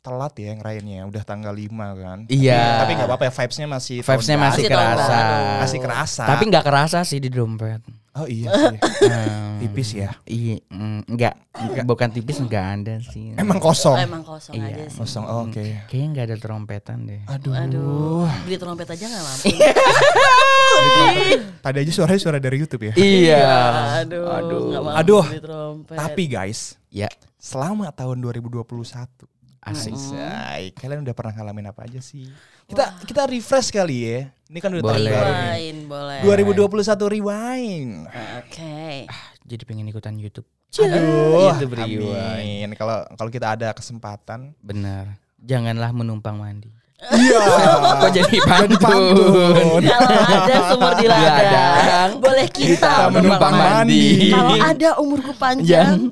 telat 0.00 0.32
ya 0.34 0.48
ngerayainnya, 0.50 1.04
udah 1.04 1.22
tanggal 1.22 1.52
5 1.52 1.68
kan. 1.94 2.18
Iya. 2.26 2.80
Tapi 2.80 2.96
nggak 2.96 3.04
apa-apa 3.04 3.24
ya 3.28 3.32
vibes-nya 3.34 3.68
masih 3.68 4.00
Vibes-nya 4.00 4.36
masih 4.40 4.64
kerasa. 4.64 5.18
masih 5.60 5.78
kerasa. 5.78 6.22
Tapi 6.24 6.42
nggak 6.48 6.64
kerasa 6.64 6.98
sih 7.02 7.20
di 7.20 7.28
dompet. 7.28 7.84
oh 8.16 8.24
iya 8.24 8.48
sih. 8.72 8.80
Hmm, 8.80 9.60
Tipis 9.60 9.92
ya. 9.92 10.08
Iya, 10.24 10.56
mm, 10.72 11.04
enggak, 11.04 11.36
bukan 11.84 12.08
tipis 12.08 12.40
enggak 12.40 12.64
ada 12.80 12.96
sih. 13.04 13.36
Emang 13.36 13.60
Oh, 13.60 13.68
kosong. 13.68 14.00
emang 14.00 14.24
kosong 14.24 14.56
Iya. 14.56 14.72
aja 14.72 14.82
sih. 14.88 15.00
Kosong. 15.04 15.24
oh, 15.28 15.44
Oke. 15.44 15.84
Kayaknya 15.84 16.06
enggak 16.08 16.24
ada 16.24 16.36
trompetan 16.40 16.98
deh. 17.04 17.20
Aduh. 17.28 17.52
Aduh, 17.52 18.24
beli 18.48 18.56
trompet 18.56 18.88
aja 18.88 19.04
nggak 19.04 19.20
mampu. 19.20 19.52
Tadi 21.60 21.76
aja 21.76 21.92
suaranya 21.92 22.16
suara 22.18 22.38
dari 22.38 22.56
YouTube 22.56 22.88
ya. 22.88 22.92
Iya. 22.96 23.44
Aduh. 24.00 24.24
Aduh. 24.26 24.60
nggak 24.72 24.96
Aduh. 24.96 25.24
beli 25.28 25.40
trompet. 25.44 25.96
Tapi 26.00 26.22
guys, 26.24 26.80
Ya, 26.96 27.12
selama 27.36 27.92
tahun 27.92 28.24
2021 28.24 28.64
asik. 29.68 29.92
Say, 30.00 30.72
kalian 30.72 31.04
udah 31.04 31.12
pernah 31.12 31.36
ngalamin 31.36 31.68
apa 31.68 31.84
aja 31.84 32.00
sih? 32.00 32.24
Kita 32.64 32.96
kita 33.04 33.28
refresh 33.28 33.68
kali 33.68 33.96
ya. 34.00 34.18
Ini 34.48 34.58
kan 34.64 34.72
udah 34.72 34.80
tahun 34.80 35.04
baru 35.04 35.28
nih. 35.28 35.50
Rewind, 35.52 35.80
boleh. 35.92 36.18
2021 36.24 37.12
rewind. 37.20 37.92
Oke. 38.40 39.04
Jadi 39.44 39.62
pengen 39.68 39.92
ikutan 39.92 40.16
YouTube. 40.16 40.48
Aduh, 40.72 41.52
YouTube 41.52 41.76
rewind. 41.76 42.72
Kalau 42.80 43.04
kalau 43.12 43.28
kita 43.28 43.52
ada 43.52 43.76
kesempatan, 43.76 44.56
Benar. 44.64 45.20
Janganlah 45.36 45.92
menumpang 45.92 46.40
mandi. 46.40 46.72
iya. 47.12 47.44
Kok 48.00 48.08
jadi 48.08 48.38
pantun? 48.40 48.80
pantun. 48.80 49.80
Kalau 49.84 50.20
ada 50.24 50.56
sumur 50.72 50.92
di 50.96 51.06
ladang, 51.12 51.36
ladang, 51.44 52.10
boleh 52.24 52.48
kita 52.48 52.72
kita 52.72 53.12
menumpang 53.12 53.52
mandi. 53.52 54.32
Kalau 54.32 54.56
ada 54.64 54.88
umurku 54.96 55.36
panjang, 55.36 56.08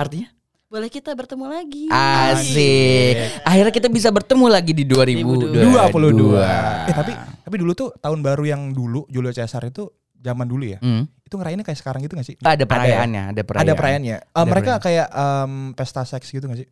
Artinya? 0.00 0.28
boleh 0.70 0.86
kita 0.86 1.10
bertemu 1.18 1.50
lagi. 1.50 1.90
Asik. 1.90 3.42
Akhirnya 3.42 3.74
kita 3.74 3.90
bisa 3.90 4.06
bertemu 4.14 4.46
lagi 4.46 4.70
di 4.70 4.86
2022. 4.86 5.66
22. 5.66 6.86
Eh 6.86 6.94
tapi 6.94 7.12
tapi 7.42 7.56
dulu 7.58 7.74
tuh 7.74 7.90
tahun 7.98 8.22
baru 8.22 8.46
yang 8.46 8.70
dulu 8.70 9.02
Julio 9.10 9.34
Caesar 9.34 9.66
itu 9.66 9.90
zaman 10.14 10.46
dulu 10.46 10.70
ya. 10.70 10.78
Hmm. 10.78 11.10
Itu 11.26 11.34
ngerayainnya 11.42 11.66
kayak 11.66 11.78
sekarang 11.78 12.06
gitu 12.06 12.14
gak 12.14 12.26
sih? 12.26 12.38
Ada 12.38 12.62
ya? 12.62 12.66
perayaannya, 12.70 13.22
ada 13.34 13.42
perayaan. 13.42 13.66
Ada 13.66 13.72
perayaannya. 13.74 14.16
Eh, 14.22 14.30
Ada 14.30 14.46
mereka 14.46 14.72
perayaan. 14.78 14.86
kayak 14.86 15.06
em, 15.10 15.52
pesta 15.74 16.02
seks 16.06 16.26
gitu 16.30 16.44
gak 16.46 16.58
sih? 16.62 16.68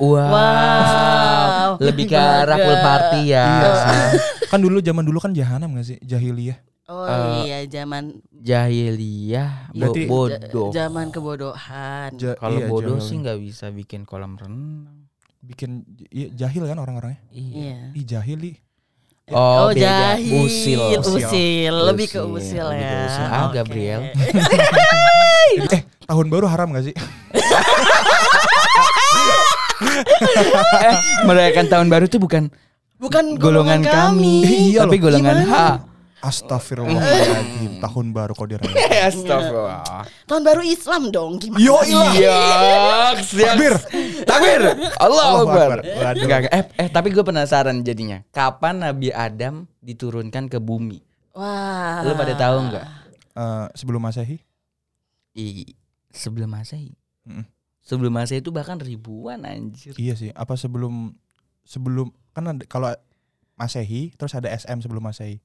Wow. 0.00 0.32
Wow. 0.32 1.70
Lebih 1.76 2.04
ke 2.08 2.16
Bagus. 2.16 2.48
rafle 2.48 2.76
party 2.80 3.20
ya. 3.28 3.44
Iya 3.44 3.68
sih. 3.76 4.20
kan 4.48 4.60
dulu 4.64 4.80
zaman 4.80 5.04
dulu 5.04 5.18
kan 5.20 5.32
jahanam 5.36 5.76
gak 5.76 5.92
sih? 5.92 5.98
Jahiliyah. 6.00 6.56
Oh 6.92 7.08
Eh, 7.08 7.48
iya, 7.48 7.58
zaman 7.72 8.20
Jahiliyah, 8.28 9.72
Berarti- 9.72 10.04
bodoh. 10.04 10.68
zaman 10.70 11.08
kebodohan. 11.08 12.12
Ja- 12.14 12.36
Kalau 12.36 12.58
iya, 12.58 12.68
bodoh 12.68 12.98
jahil. 12.98 13.08
sih 13.08 13.16
nggak 13.16 13.38
bisa 13.40 13.66
bikin 13.70 14.04
kolam 14.04 14.36
renang. 14.36 15.08
bikin 15.40 15.82
iya, 16.06 16.28
jahil 16.36 16.62
kan 16.64 16.76
orang-orangnya. 16.76 17.18
Iya. 17.28 17.90
Ih 17.92 18.04
jahil 18.04 18.38
ih. 18.44 18.56
Oh, 19.26 19.70
beda. 19.70 19.80
jahil, 20.14 20.44
Usil. 20.44 20.78
usil, 20.94 21.74
lebih 21.88 22.06
ke 22.06 22.20
Usil, 22.20 22.60
usil 22.60 22.64
lebih 22.68 22.84
ke 22.84 22.92
ya. 22.92 23.06
usil. 23.06 23.24
Ah, 23.24 23.42
Oke. 23.42 23.54
Gabriel. 23.56 24.00
eh 25.74 25.82
tahun 26.04 26.26
baru 26.28 26.46
haram 26.46 26.70
gak 26.70 26.84
sih? 26.84 26.94
eh, 30.78 30.94
merayakan 31.22 31.66
tahun 31.68 31.88
baru 31.88 32.04
itu 32.06 32.18
bukan 32.18 32.52
Bukan 32.96 33.34
golongan, 33.34 33.82
kami, 33.82 34.46
Iya 34.70 34.86
tapi 34.86 34.94
loh. 34.96 35.10
golongan 35.10 35.42
H. 35.42 35.54
Astagfirullahaladzim. 36.22 37.82
tahun 37.82 38.06
baru 38.14 38.32
kau 38.38 38.46
dirayain. 38.46 38.78
Astagfirullah. 39.10 40.06
Tahun 40.30 40.42
baru 40.46 40.62
Islam 40.62 41.10
dong, 41.10 41.42
gimana? 41.42 41.58
Yo. 41.58 41.82
Iya, 41.82 42.38
siap. 43.18 43.58
Takbir. 43.58 43.74
Takbir. 44.22 44.60
Allah 45.02 45.24
Allahu 45.34 45.50
Akbar. 45.50 45.78
Eh, 45.82 46.62
eh 46.78 46.88
tapi 46.94 47.10
gue 47.10 47.26
penasaran 47.26 47.82
jadinya. 47.82 48.22
Kapan 48.30 48.86
Nabi 48.86 49.10
Adam 49.10 49.66
diturunkan 49.82 50.46
ke 50.46 50.62
bumi? 50.62 51.02
Wah. 51.34 52.06
Lu 52.06 52.14
pada 52.14 52.38
tahu 52.38 52.70
nggak? 52.70 52.86
Eh, 53.34 53.66
sebelum 53.74 54.00
masehi? 54.06 54.38
I, 55.32 55.64
sebelum 56.12 56.52
Masehi. 56.52 56.92
Mm-mm. 57.24 57.48
Sebelum 57.82 58.12
Masehi 58.12 58.44
itu 58.44 58.52
bahkan 58.52 58.78
ribuan 58.78 59.42
anjir. 59.48 59.96
Iya 59.96 60.14
sih. 60.14 60.30
Apa 60.36 60.54
sebelum 60.54 61.16
sebelum 61.64 62.12
kan 62.36 62.60
kalau 62.68 62.92
masehi 63.56 64.12
terus 64.14 64.36
ada 64.36 64.52
SM 64.52 64.84
sebelum 64.84 65.02
masehi. 65.02 65.40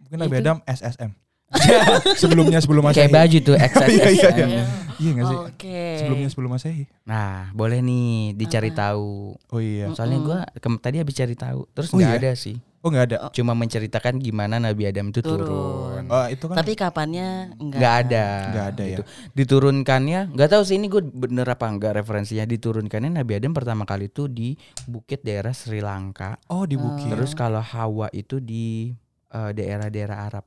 Mungkin 0.00 0.16
Nabi 0.18 0.34
Itu- 0.34 0.42
Adam 0.42 0.58
SSM. 0.64 1.10
Sebelumnya 2.20 2.60
sebelum 2.60 2.84
masehi. 2.84 3.08
Kayak 3.08 3.12
baju 3.16 3.38
tuh 3.40 3.56
XSS. 3.72 3.88
Iya, 3.88 4.08
iya, 4.10 4.28
iya. 4.28 4.46
Iya. 4.46 4.64
Iya 4.98 5.10
gak 5.14 5.24
sih? 5.24 5.38
Oke. 5.48 5.80
Sebelumnya 5.96 6.28
sebelum 6.28 6.50
masehi. 6.52 6.84
Nah, 7.06 7.48
boleh 7.54 7.80
nih 7.80 8.36
dicari 8.36 8.68
tahu. 8.68 9.32
Oh 9.48 9.60
iya. 9.62 9.88
Soalnya 9.94 10.18
gua 10.20 10.38
tadi 10.76 11.00
habis 11.00 11.14
cari 11.14 11.32
tahu, 11.32 11.64
terus 11.72 11.88
Oh 11.88 11.96
nggak 11.96 12.12
iya? 12.12 12.20
ada 12.20 12.32
sih. 12.34 12.58
Oh 12.78 12.90
nggak 12.90 13.04
ada. 13.08 13.16
Cuma 13.32 13.54
menceritakan 13.54 14.18
gimana 14.18 14.60
Nabi 14.60 14.86
Adam 14.86 15.08
itu 15.08 15.24
turun. 15.24 15.46
Turun. 15.46 16.04
Oh, 16.10 16.26
itu 16.26 16.44
kan 16.46 16.56
Tapi 16.60 16.72
kapannya 16.74 17.56
enggak? 17.56 17.78
Nggak 17.80 17.94
ada. 18.04 18.24
Nggak 18.52 18.66
ada 18.68 18.82
ya. 18.82 18.90
gitu. 18.90 19.02
Diturunkannya, 19.32 20.20
nggak 20.34 20.48
tahu 20.50 20.62
sih 20.62 20.76
ini 20.76 20.86
gue 20.86 21.00
bener 21.00 21.46
apa 21.46 21.64
enggak 21.64 21.96
referensinya. 21.96 22.44
Diturunkannya 22.44 23.18
Nabi 23.18 23.32
Adam 23.40 23.56
pertama 23.56 23.82
kali 23.82 24.12
itu 24.12 24.28
di 24.28 24.52
bukit 24.84 25.24
daerah 25.24 25.56
Sri 25.56 25.80
Lanka. 25.80 26.36
Oh 26.52 26.68
di 26.68 26.76
bukit. 26.76 27.08
Terus 27.08 27.32
kalau 27.32 27.64
Hawa 27.64 28.12
itu 28.12 28.38
di 28.38 28.92
eh, 29.30 29.50
daerah-daerah 29.52 30.18
Arab 30.24 30.44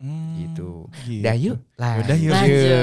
Hmm, 0.00 0.32
gitu. 0.40 0.88
gitu. 1.04 1.20
Dah 1.20 1.36
yuk. 1.36 1.60
Lah. 1.76 2.00
Yaudah, 2.00 2.16
yuk. 2.16 2.32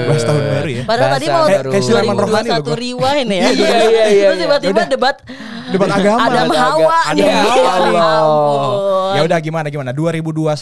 Bahas 0.06 0.22
tahun 0.22 0.38
baru 0.40 0.68
ya. 0.70 0.82
Padahal 0.86 1.10
tadi 1.12 1.26
mau 1.26 1.44
baru. 1.44 1.70
Kayak 1.74 1.82
Sulaiman 1.82 2.14
Rohani 2.14 2.30
loh 2.48 2.62
2021 2.62 2.62
gua. 2.62 2.76
rewind 2.78 3.26
ya. 3.28 3.34
Iya, 3.34 3.48
iya, 3.50 3.74
iya, 3.82 4.04
iya. 4.06 4.26
Terus 4.30 4.38
tiba-tiba 4.38 4.70
Yaudah. 4.70 4.86
debat 4.86 5.16
Debat 5.68 5.90
agama. 5.90 6.18
Adam 6.22 6.46
Ada 6.46 6.58
Hawa 6.62 6.98
nih. 7.12 7.26
Adam 7.26 7.42
Hawa 7.42 7.74
nih. 7.82 7.96
Ya. 7.98 8.08
Ya 9.10 9.20
udah 9.26 9.38
gimana 9.42 9.66
gimana? 9.66 9.90
2021 9.90 10.54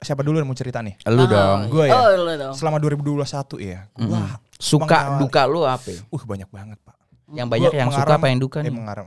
siapa 0.00 0.22
dulu 0.22 0.36
yang 0.36 0.48
mau 0.48 0.56
cerita 0.56 0.80
nih? 0.80 0.94
Lu 1.04 1.24
dong. 1.24 1.58
Gua 1.68 1.84
ya. 1.84 1.92
Oh, 1.94 2.08
lu 2.16 2.32
dong. 2.34 2.54
Selama 2.54 2.76
2021 2.78 3.28
ya. 3.60 3.80
Gua 3.92 4.18
Mm-mm. 4.24 4.56
Suka 4.56 5.20
duka 5.20 5.44
lu 5.44 5.62
apa? 5.62 5.92
Uh 6.08 6.22
banyak 6.22 6.48
banget, 6.48 6.78
Pak. 6.80 6.96
Yang 7.30 7.48
banyak 7.48 7.70
yang 7.70 7.88
suka 7.92 8.12
apa 8.14 8.26
yang 8.26 8.40
duka 8.40 8.58
Eh, 8.58 8.66
nih? 8.66 8.72
mengaram. 8.72 9.06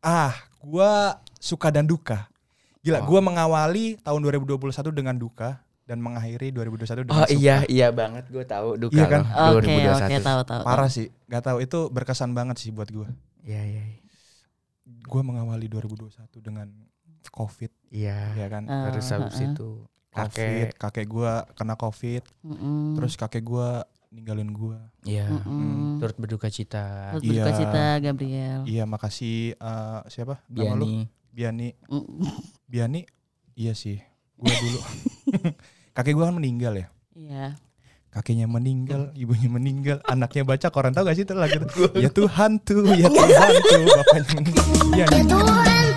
Ah, 0.00 0.34
gua 0.58 1.14
suka 1.36 1.70
dan 1.70 1.86
duka. 1.86 2.26
Gila, 2.80 2.98
Oh. 2.98 3.06
gua 3.06 3.20
mengawali 3.20 3.96
tahun 3.98 4.20
2021 4.22 4.56
dengan 4.90 5.12
duka 5.14 5.60
dan 5.84 5.98
mengakhiri 5.98 6.48
2021 6.48 7.04
dengan 7.04 7.12
Oh 7.14 7.26
suka. 7.26 7.34
iya 7.34 7.56
iya 7.66 7.88
banget 7.90 8.24
gue 8.26 8.40
tahu 8.42 8.78
duka 8.78 8.94
Iya 8.94 9.04
kan? 9.06 9.22
lo, 9.26 9.58
Oke, 9.58 9.68
2021. 9.68 10.00
oke, 10.00 10.16
tahu 10.22 10.40
tahu. 10.44 10.62
Parah 10.62 10.88
sih, 10.88 11.06
nggak 11.26 11.42
tahu 11.44 11.58
itu 11.58 11.78
berkesan 11.88 12.30
banget 12.30 12.56
sih 12.56 12.70
buat 12.70 12.88
gua. 12.88 13.10
Iya 13.42 13.60
iya 13.60 13.82
iya. 13.86 13.98
Gua 15.02 15.20
mengawali 15.20 15.66
2021 15.66 16.08
dengan 16.38 16.72
Covid, 17.28 17.68
Iya. 17.90 18.32
ya 18.34 18.46
kan? 18.48 18.64
Ah, 18.64 18.88
Terus 18.88 19.06
habis 19.08 19.34
ah, 19.34 19.40
ah. 19.40 19.48
itu 19.50 19.68
Covid, 20.08 20.68
kakek 20.72 20.72
kakek 20.74 21.06
gua 21.06 21.32
kena 21.52 21.74
Covid, 21.74 22.22
Mm-mm. 22.40 22.96
terus 22.96 23.14
kakek 23.14 23.42
gua 23.42 23.84
ninggalin 24.08 24.50
gua. 24.50 24.88
iya 25.02 25.28
Mm-mm. 25.28 25.98
turut 25.98 26.16
berduka 26.16 26.48
cita. 26.48 27.12
Terus 27.12 27.22
berduka 27.24 27.44
Iya. 27.46 27.58
cita 27.58 27.84
Gabriel. 28.00 28.60
Iya, 28.64 28.84
makasih 28.84 29.52
eh, 29.52 30.00
siapa? 30.06 30.40
Nama 30.46 30.74
lu? 30.74 31.04
Biani. 31.30 31.74
Biani. 31.86 31.90
Mm. 31.90 32.30
Biani. 32.66 33.00
Iya 33.54 33.72
sih. 33.74 33.98
Gua 34.38 34.54
dulu. 34.54 34.78
kakek 35.96 36.14
gua 36.14 36.30
kan 36.30 36.36
meninggal 36.38 36.74
ya. 36.76 36.88
Iya. 37.14 37.46
kakeknya 38.10 38.50
meninggal, 38.50 39.14
ibunya 39.14 39.46
meninggal, 39.46 40.02
anaknya 40.02 40.42
baca 40.42 40.66
koran 40.74 40.90
tahu 40.90 41.06
gak 41.06 41.14
sih 41.14 41.22
itu 41.22 41.30
lagu 41.30 41.62
itu? 41.62 41.94
Ya 41.94 42.10
Tuhan 42.10 42.58
tuh, 42.58 42.82
ya 42.98 43.06
Tuhan 43.06 43.50
tuh, 43.62 43.82
bapaknya 43.86 44.22
meninggal. 44.34 44.66
Iya, 44.98 45.06
Ya 45.06 45.22
Tuhan 45.30 45.89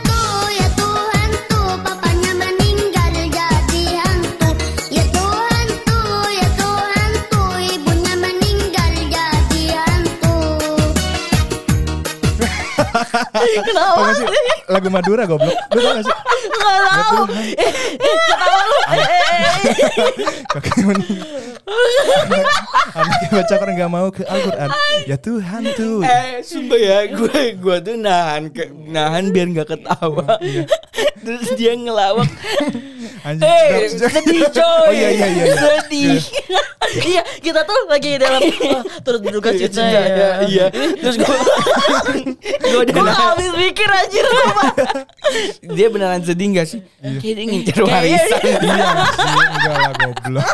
Kenapa 13.67 13.93
Tau 13.93 14.03
gak 14.05 14.15
sih 14.17 14.27
lagu 14.72 14.88
Madura 14.89 15.24
goblok? 15.27 15.57
Lu 15.75 15.79
tau 15.79 15.93
gak 16.00 16.05
sih? 16.05 16.15
Nggak 16.63 17.05
tahu. 17.12 17.25
Eh, 17.33 17.72
eh, 18.00 18.15
ketawa 18.29 18.62
lu. 18.63 18.77
Eh, 18.83 19.00
eh, 19.00 19.43
eh. 22.33 22.45
Anaknya 22.93 23.27
baca 23.33 23.53
koran 23.57 23.74
gak 23.75 23.91
mau 23.91 24.07
ke 24.13 24.24
Al-Quran. 24.27 24.69
Ya 25.10 25.17
Tuhan 25.17 25.62
tuh. 25.75 26.00
Eh, 26.05 26.39
sumpah 26.45 26.79
ya, 26.79 27.00
gue 27.10 27.39
gue 27.57 27.77
tuh 27.81 27.95
nahan 27.98 28.53
ke, 28.53 28.69
nahan 28.88 29.33
biar 29.33 29.48
nggak 29.51 29.67
ketawa. 29.67 30.38
Terus 31.24 31.48
dia 31.55 31.74
ngelawak. 31.74 32.29
Anjing. 33.24 33.48
Eh, 33.48 33.88
sedih 33.95 34.43
coy. 34.51 34.63
Oh 34.63 34.91
iya 34.91 35.10
iya 35.15 35.27
iya. 35.31 35.45
iya. 35.48 35.55
Sedih. 35.55 36.19
Iya, 36.93 37.22
kita 37.41 37.63
tuh 37.65 37.79
lagi 37.88 38.19
dalam 38.19 38.43
oh, 38.75 38.83
turut 39.01 39.22
berduka 39.24 39.55
cita 39.55 39.81
ya. 39.81 40.03
Iya. 40.45 40.65
Terus 41.00 41.15
gue 41.17 41.38
gue 42.60 42.83
Gue 42.93 43.01
gak 43.03 43.17
habis 43.17 43.50
mikir 43.53 43.89
anjir 43.89 44.25
Dia 45.77 45.88
beneran 45.89 46.21
sedih 46.21 46.47
gak 46.53 46.67
sih? 46.69 46.79
Kayak 47.01 47.35
dia 47.35 47.45
ngincer 47.50 47.77
warisan. 47.81 48.41
Iya 48.62 48.88
sih, 49.09 49.45
enggak 49.50 49.75
lah 49.75 49.93
goblok. 49.97 50.47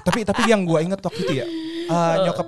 tapi 0.00 0.24
tapi 0.24 0.42
yang 0.48 0.64
gua 0.64 0.80
inget 0.80 0.96
waktu 0.98 1.20
itu 1.22 1.32
ya, 1.36 1.46
eh, 1.86 2.14
nyokap 2.24 2.46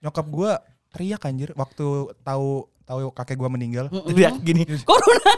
nyokap 0.00 0.26
gua 0.26 0.50
teriak 0.90 1.20
anjir 1.22 1.52
waktu 1.52 1.84
tahu 2.24 2.64
tahu 2.82 2.98
kakek 3.12 3.36
gua 3.36 3.52
meninggal. 3.52 3.92
Teriak 3.92 4.40
gini. 4.40 4.64
Corona. 4.82 5.32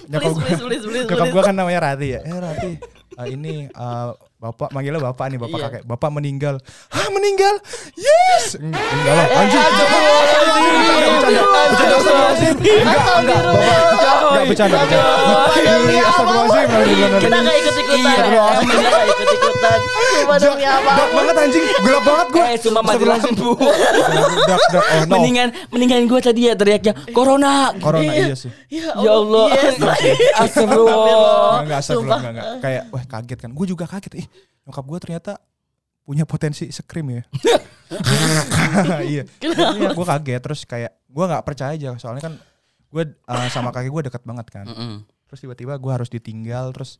nyokap 0.07 0.31
please, 0.39 0.85
nyokap 1.03 1.27
gua 1.29 1.43
kan 1.43 1.55
namanya 1.55 1.91
Rati 1.91 2.07
ya. 2.15 2.19
Eh 2.23 2.37
Rati, 2.37 2.71
eh, 3.19 3.27
ini 3.27 3.67
eh, 3.67 4.09
Bapak 4.39 4.71
manggilnya 4.71 5.03
bapak 5.03 5.25
nih, 5.27 5.37
bapak 5.37 5.51
Iya. 5.53 5.65
kakek. 5.67 5.83
Bapak 5.83 6.09
meninggal. 6.09 6.55
Hah, 6.87 7.11
meninggal? 7.11 7.59
Yes. 7.93 8.55
Eng- 8.55 8.71
Enggak 8.71 9.13
lah, 9.13 9.27
anjing. 9.35 9.59
Bercanda, 9.59 9.83
bercanda. 9.83 11.43
Enggak, 12.79 13.19
enggak, 13.19 13.39
bapak. 13.43 13.83
Enggak 14.31 14.43
bercanda, 14.47 14.75
bercanda. 14.79 15.11
Iya, 15.59 16.03
astagfirullahaladzim. 16.07 16.71
Alhamdulillah. 16.71 17.19
Kita 17.19 17.35
gak 17.37 17.55
ikut-ikutan. 17.59 17.99
Iya, 17.99 18.31
ya. 18.31 18.45
Kita 18.63 19.35
gak 19.35 19.48
ikut-ikutan. 19.59 19.79
Cuma 20.23 20.35
demi 20.39 20.65
apa? 20.65 20.91
Dark 20.95 21.11
banget 21.13 21.35
anjing, 21.35 21.65
gelap 21.83 22.03
banget 22.03 22.27
gue. 22.31 22.45
Eh, 22.45 22.57
cuma 22.63 22.79
mati 22.81 23.03
lampu. 23.05 23.49
Dark, 24.47 24.63
dark, 24.71 24.85
oh 24.87 25.01
no. 25.05 25.13
Mendingan 25.19 25.47
mendingan 25.71 26.01
gue 26.07 26.19
tadi 26.23 26.41
ya 26.47 26.53
teriaknya 26.55 26.93
corona. 27.11 27.73
Corona 27.77 28.11
iya 28.11 28.35
sih. 28.35 28.51
Ya 28.71 28.95
Ya 28.99 29.11
Allah. 29.15 29.47
Yes. 29.53 29.75
Astagfirullah. 30.43 31.53
Enggak, 31.65 31.79
astagfirullah, 31.83 32.19
enggak, 32.19 32.33
enggak. 32.33 32.47
Kayak, 32.63 32.83
wah 32.91 33.03
kaget 33.05 33.39
kan. 33.39 33.51
Gue 33.53 33.65
juga 33.67 33.85
kaget. 33.85 34.13
Ih, 34.25 34.27
nyokap 34.67 34.85
gue 34.87 34.99
ternyata 35.03 35.31
punya 36.03 36.25
potensi 36.25 36.65
sekrim 36.73 37.05
ya. 37.13 37.21
iya. 39.11 39.23
Iya, 39.43 39.89
gue 39.93 40.05
kaget. 40.05 40.41
Terus 40.41 40.61
kayak, 40.65 40.91
gue 41.05 41.25
nggak 41.25 41.43
percaya 41.45 41.75
aja. 41.75 41.89
Soalnya 42.01 42.23
kan 42.23 42.33
gue 42.89 43.03
uh, 43.29 43.47
sama 43.53 43.69
kakek 43.69 43.91
gue 43.93 44.03
deket 44.09 44.23
banget 44.25 44.47
kan. 44.49 44.65
Mm-mm. 44.65 45.05
Terus 45.29 45.39
tiba-tiba 45.45 45.77
gue 45.77 45.91
harus 45.93 46.09
ditinggal. 46.09 46.73
Terus, 46.73 46.97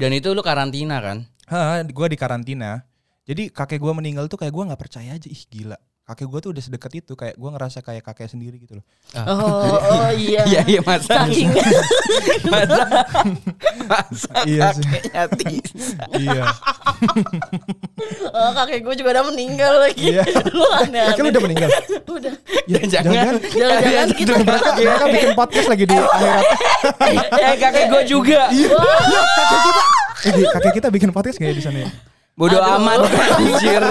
Dan 0.00 0.10
itu 0.16 0.32
lu 0.32 0.40
karantina 0.40 0.98
kan? 0.98 1.28
ha, 1.52 1.84
gue 1.84 2.06
di 2.08 2.16
karantina. 2.16 2.88
Jadi 3.22 3.52
kakek 3.52 3.78
gue 3.78 3.92
meninggal 3.94 4.26
tuh 4.26 4.40
kayak 4.40 4.50
gue 4.50 4.64
nggak 4.72 4.80
percaya 4.80 5.14
aja. 5.14 5.28
Ih 5.28 5.44
gila. 5.46 5.78
Kakek 6.02 6.26
gue 6.26 6.40
tuh 6.42 6.50
udah 6.50 6.62
sedekat 6.62 6.92
itu. 6.98 7.12
Kayak 7.14 7.38
gue 7.38 7.50
ngerasa 7.54 7.78
kayak 7.78 8.02
kakek 8.02 8.26
sendiri 8.26 8.58
gitu 8.58 8.74
loh. 8.74 8.84
Oh, 9.22 9.78
oh 9.94 10.10
iya. 10.10 10.42
Iya 10.50 10.60
iya 10.66 10.80
masa. 10.82 11.30
Saking 11.30 11.48
masa. 12.52 12.82
masa 13.86 14.30
Iya 14.42 14.66
sih. 14.74 14.86
iya. 16.18 16.42
oh, 18.34 18.50
kakek 18.50 18.82
gue 18.82 18.94
juga 18.98 19.08
udah 19.14 19.24
meninggal 19.30 19.74
lagi. 19.78 20.18
Iya. 20.18 20.26
Lu 20.50 20.66
aneh. 20.74 21.06
Kakek 21.14 21.22
lu 21.22 21.30
udah 21.30 21.42
meninggal. 21.46 21.68
Udah. 22.10 22.34
Ya, 22.66 22.80
Jangan. 22.82 23.38
Jangan-jangan 23.38 24.08
kita 24.18 24.32
mereka, 24.42 24.70
mereka 24.74 25.04
bikin 25.06 25.32
podcast 25.38 25.66
lagi 25.70 25.84
di 25.86 25.94
akhirat. 25.94 26.44
Eh 27.30 27.54
kakek 27.62 27.84
gue 27.94 28.02
juga. 28.10 28.50
kakek 28.50 29.60
kita. 29.62 29.82
Eh, 30.22 30.46
kakek 30.50 30.72
kita 30.82 30.88
bikin 30.90 31.10
podcast 31.14 31.38
nggak 31.38 31.50
ya 31.50 31.56
di 31.56 31.62
sana 31.62 31.78
ya? 31.86 31.90
Bodoh 32.32 32.56
Aduh. 32.56 32.80
amat 32.80 33.00
anjir. 33.36 33.82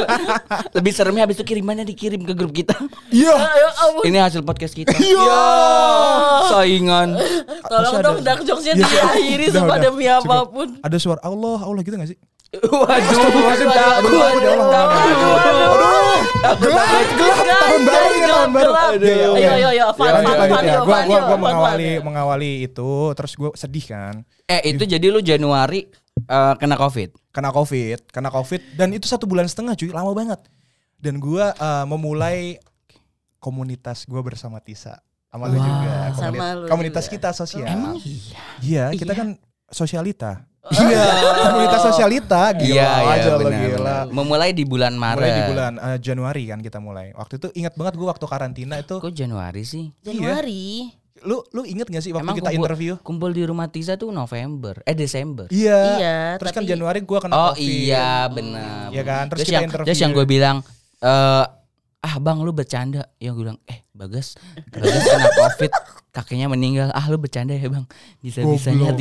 Lebih 0.74 0.91
seremnya 0.91 1.24
habis 1.24 1.38
itu 1.38 1.45
kirimannya 1.45 1.83
dikirim 1.83 2.21
ke 2.21 2.33
grup 2.33 2.50
kita. 2.51 2.74
Iya. 3.07 3.38
Ayo, 3.38 3.69
ampun. 3.79 4.03
Ini 4.03 4.17
hasil 4.19 4.41
podcast 4.41 4.74
kita. 4.74 4.91
Iya. 4.91 5.41
Saingan. 6.48 7.21
Tolong 7.63 7.95
dong 8.01 8.17
ada- 8.17 8.25
dark 8.27 8.41
jokesnya 8.41 8.74
Iya 8.74 8.81
sih. 8.81 8.91
diakhiri 8.91 9.45
sama 9.48 9.67
udah. 9.71 9.79
demi 9.79 10.05
Cukup. 10.05 10.25
apa 10.25 10.38
pun. 10.48 10.67
Ada 10.79 10.98
suara 10.98 11.21
Allah, 11.21 11.60
Allah 11.60 11.81
gitu 11.81 11.95
gak 11.95 12.10
sih? 12.10 12.17
Waduh. 12.51 12.89
Takut. 12.91 13.45
Aduh, 14.01 14.19
ya. 14.19 14.81
Aduh. 15.38 16.19
Gelap, 16.41 16.88
gelap. 17.13 17.45
Tahun 17.62 17.81
baru 17.83 18.07
ini 18.10 18.27
tahun 18.27 18.51
baru. 18.51 18.71
Iya, 18.91 18.98
iya, 18.98 19.27
Ayo, 19.29 19.38
iya. 19.38 19.51
ayo, 19.53 19.67
ayo. 19.69 19.86
Fun, 19.93 20.03
Ya, 20.03 20.12
lanjut, 20.12 20.25
fun, 20.25 20.36
lanjut 20.36 20.51
fun, 20.51 20.63
ya. 20.63 20.74
yuk, 20.74 20.81
Gua, 20.81 20.91
fun, 20.91 21.05
gua, 21.05 21.13
yuk, 21.13 21.21
gua 21.21 21.29
fun, 21.29 21.39
mengawali, 21.39 21.86
fun. 21.91 22.03
mengawali 22.03 22.51
itu, 22.65 22.89
terus 23.13 23.31
gue 23.38 23.50
sedih 23.55 23.86
kan. 23.86 24.15
Eh 24.51 24.75
itu 24.75 24.84
jadi 24.84 25.08
lu 25.08 25.20
Januari 25.20 25.88
eh, 26.20 26.53
kena 26.60 26.75
covid. 26.75 27.15
Kena 27.31 27.48
covid, 27.50 28.00
kena 28.12 28.27
covid, 28.27 28.60
dan 28.75 28.91
itu 28.91 29.08
satu 29.08 29.24
bulan 29.24 29.48
setengah 29.48 29.72
cuy, 29.74 29.88
lama 29.88 30.12
banget. 30.12 30.43
Dan 31.00 31.17
gue 31.17 31.41
uh, 31.41 31.86
memulai 31.88 32.60
komunitas 33.39 34.03
gue 34.03 34.20
bersama 34.20 34.60
Tisa. 34.60 35.00
Sama 35.25 35.48
lu 35.48 35.55
Wah. 35.55 35.63
juga. 35.63 35.93
Sama 36.12 36.20
Komunitas, 36.20 36.51
lu 36.53 36.67
komunitas 36.67 37.05
juga. 37.08 37.13
kita 37.15 37.29
sosial. 37.31 37.65
Emang 37.65 37.96
iya. 38.03 38.39
Iya, 38.62 38.86
kita 38.93 39.13
Iya. 39.15 39.20
kan 39.24 39.27
sosialita. 39.72 40.31
Iya, 40.70 41.03
komunitas 41.41 41.81
sosialita. 41.81 42.41
Gila 42.53 42.67
Iya 42.70 42.89
iya 43.01 43.13
aja 43.17 43.29
lo, 43.34 43.38
benar. 43.39 43.58
gila. 43.58 43.74
benar. 43.74 44.03
Memulai 44.13 44.51
di 44.51 44.62
bulan 44.62 44.93
Maret. 44.93 45.17
Mulai 45.17 45.31
di 45.34 45.43
bulan 45.50 45.74
eh, 45.79 45.98
Januari 45.98 46.43
kan 46.46 46.60
kita 46.60 46.77
mulai. 46.77 47.08
Waktu 47.17 47.34
itu 47.41 47.48
ingat 47.58 47.74
banget 47.74 47.93
gue 47.98 48.05
waktu 48.05 48.25
karantina 48.27 48.75
itu. 48.77 48.96
Kok 49.00 49.10
Januari 49.10 49.63
sih? 49.65 49.89
Januari. 50.05 50.93
Lu 51.22 51.46
lu 51.50 51.62
inget 51.63 51.86
gak 51.86 52.00
sih 52.00 52.10
waktu 52.10 52.24
Emang 52.24 52.36
kita 52.36 52.50
kumpul- 52.50 52.66
interview? 52.66 52.94
Kumpul 53.00 53.30
di 53.30 53.44
rumah 53.44 53.68
Tisa 53.68 53.94
tuh 53.94 54.10
November, 54.10 54.82
eh 54.82 54.94
Desember. 54.94 55.46
Iya. 55.48 55.80
Iya, 55.96 56.18
Terus 56.38 56.50
kan 56.51 56.62
tapi- 56.62 56.72
Januari 56.72 57.00
gue 57.00 57.20
kena 57.20 57.34
Oh 57.34 57.51
covid. 57.51 57.62
iya 57.62 58.08
benar. 58.25 58.90
Iya 58.90 59.04
kan? 59.04 59.24
Terus 59.28 59.38
Terus, 59.38 59.46
kita 59.46 59.56
yang 59.56 59.66
interview. 59.68 59.88
terus 59.88 60.00
yang 60.00 60.12
gue 60.12 60.25
bilang 60.25 60.58
eh 61.00 61.46
ah 62.01 62.16
bang 62.18 62.38
lu 62.40 62.51
bercanda. 62.51 63.06
Yang 63.16 63.32
gue 63.32 63.44
bilang 63.44 63.60
eh 63.66 63.80
bagas 63.92 64.34
bagas 64.68 65.04
kena 65.04 65.30
covid 65.32 65.72
kakeknya 66.12 66.48
meninggal. 66.48 66.89
Ah 66.91 67.06
lu 67.06 67.15
bercanda 67.15 67.54
ya 67.54 67.67
bang. 67.67 67.86
Bisa 68.19 68.41
bisanya 68.41 68.89
Goblok. 68.89 68.98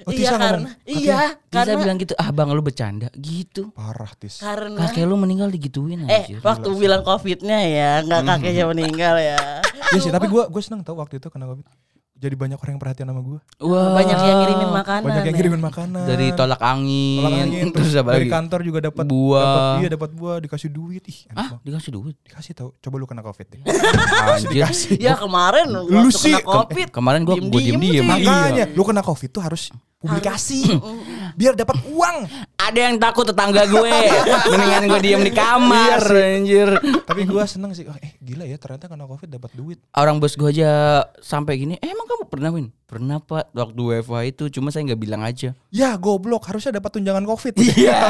Oh, 0.00 0.12
iya 0.12 0.30
karena 0.30 0.46
ngomong, 0.60 0.72
iya 0.84 1.18
Tisa 1.40 1.58
karena 1.58 1.74
bilang 1.76 1.96
gitu 1.96 2.12
ah 2.14 2.28
bang 2.28 2.48
lu 2.48 2.60
bercanda 2.60 3.08
gitu. 3.12 3.72
Parah 3.72 4.12
tis. 4.14 4.38
karena 4.38 4.78
Kakek 4.80 5.04
lu 5.04 5.16
meninggal 5.16 5.48
digituin 5.48 6.04
eh 6.04 6.22
anjir. 6.22 6.38
waktu 6.40 6.68
bilang 6.72 7.02
covidnya 7.02 7.58
ya 7.58 7.90
nggak 8.00 8.20
Hmm. 8.20 8.30
kakeknya 8.32 8.64
meninggal 8.66 9.14
ya. 9.16 9.38
Iya 9.88 9.98
sih, 10.00 10.10
tapi 10.10 10.26
gue 10.26 10.42
gue 10.44 10.60
seneng 10.60 10.82
tau 10.82 10.94
waktu 10.94 11.16
itu 11.16 11.26
kena 11.26 11.46
covid. 11.46 11.64
Jadi 12.14 12.34
banyak 12.34 12.58
orang 12.58 12.72
yang 12.74 12.82
perhatian 12.82 13.06
sama 13.06 13.22
gue. 13.22 13.38
Wah, 13.62 13.94
Banyak 13.94 14.18
yang 14.18 14.38
ngirimin 14.40 14.70
makanan. 14.74 15.06
Banyak 15.06 15.22
yang 15.22 15.30
ya. 15.30 15.38
kirimin 15.38 15.62
makanan. 15.62 16.02
dari 16.04 16.26
tolak 16.34 16.58
angin, 16.58 17.22
Tolak 17.22 17.38
angin, 17.40 17.66
terus 17.78 17.92
apa 17.94 18.10
dari 18.10 18.26
lagi? 18.26 18.34
kantor 18.34 18.60
juga 18.60 18.78
dapat 18.82 19.04
Buah. 19.06 19.38
dapat- 19.38 19.78
Iya 19.78 19.88
dapat 19.88 20.10
buah, 20.12 20.36
dikasih 20.40 20.68
duit. 20.68 21.02
Ih, 21.04 21.18
enak 21.28 21.38
Ah, 21.38 21.48
dikasih 21.62 21.90
duit. 21.94 22.16
Dikasih 22.20 22.52
tau. 22.52 22.74
Coba 22.76 22.94
lu 22.96 23.06
kena 23.06 23.22
covid 23.22 23.46
deh. 23.48 23.60
Anjir. 24.34 24.66
Ya 24.98 25.14
kemarin 25.14 25.70
Lu 25.70 26.10
sih, 26.10 26.34
kena 26.34 26.42
covid. 26.44 26.86
Kemarin 26.90 27.20
gua 27.22 27.36
gua 27.36 27.54
Diem-diem 27.54 27.78
diem-diem. 27.78 28.02
sih. 28.02 28.10
Makanya 28.26 28.64
lu 28.68 28.82
kena 28.82 29.00
covid 29.00 29.30
tuh 29.30 29.40
harus 29.40 29.70
publikasi 29.98 30.78
biar 31.34 31.58
dapat 31.58 31.82
uang. 31.90 32.16
Ada 32.54 32.90
yang 32.90 32.96
takut 33.02 33.26
tetangga 33.26 33.66
gue. 33.66 33.90
Mendingan 34.50 34.82
gue 34.86 35.00
diem 35.02 35.22
di 35.26 35.32
kamar 35.34 36.02
anjir. 36.06 36.68
Tapi 37.02 37.26
gue 37.26 37.42
seneng 37.50 37.74
sih. 37.74 37.82
Oh, 37.88 37.96
eh 37.98 38.14
gila 38.22 38.46
ya 38.46 38.54
ternyata 38.56 38.86
kena 38.86 39.10
covid 39.10 39.26
dapat 39.26 39.50
duit. 39.58 39.78
Orang 39.94 40.22
bos 40.22 40.38
gue 40.38 40.46
aja 40.46 41.02
sampai 41.18 41.58
gini, 41.58 41.74
eh, 41.82 41.90
emang 41.90 42.06
kamu 42.06 42.24
pernah 42.30 42.50
Win? 42.54 42.70
Pernah 42.88 43.20
pak 43.20 43.52
waktu 43.52 43.80
WFH 43.84 44.16
itu, 44.24 44.44
cuma 44.48 44.72
saya 44.72 44.80
nggak 44.88 45.00
bilang 45.00 45.20
aja. 45.20 45.52
Ya 45.68 45.92
goblok 46.00 46.48
harusnya 46.48 46.80
dapat 46.80 46.88
tunjangan 46.96 47.20
covid. 47.28 47.52
Iya. 47.60 48.00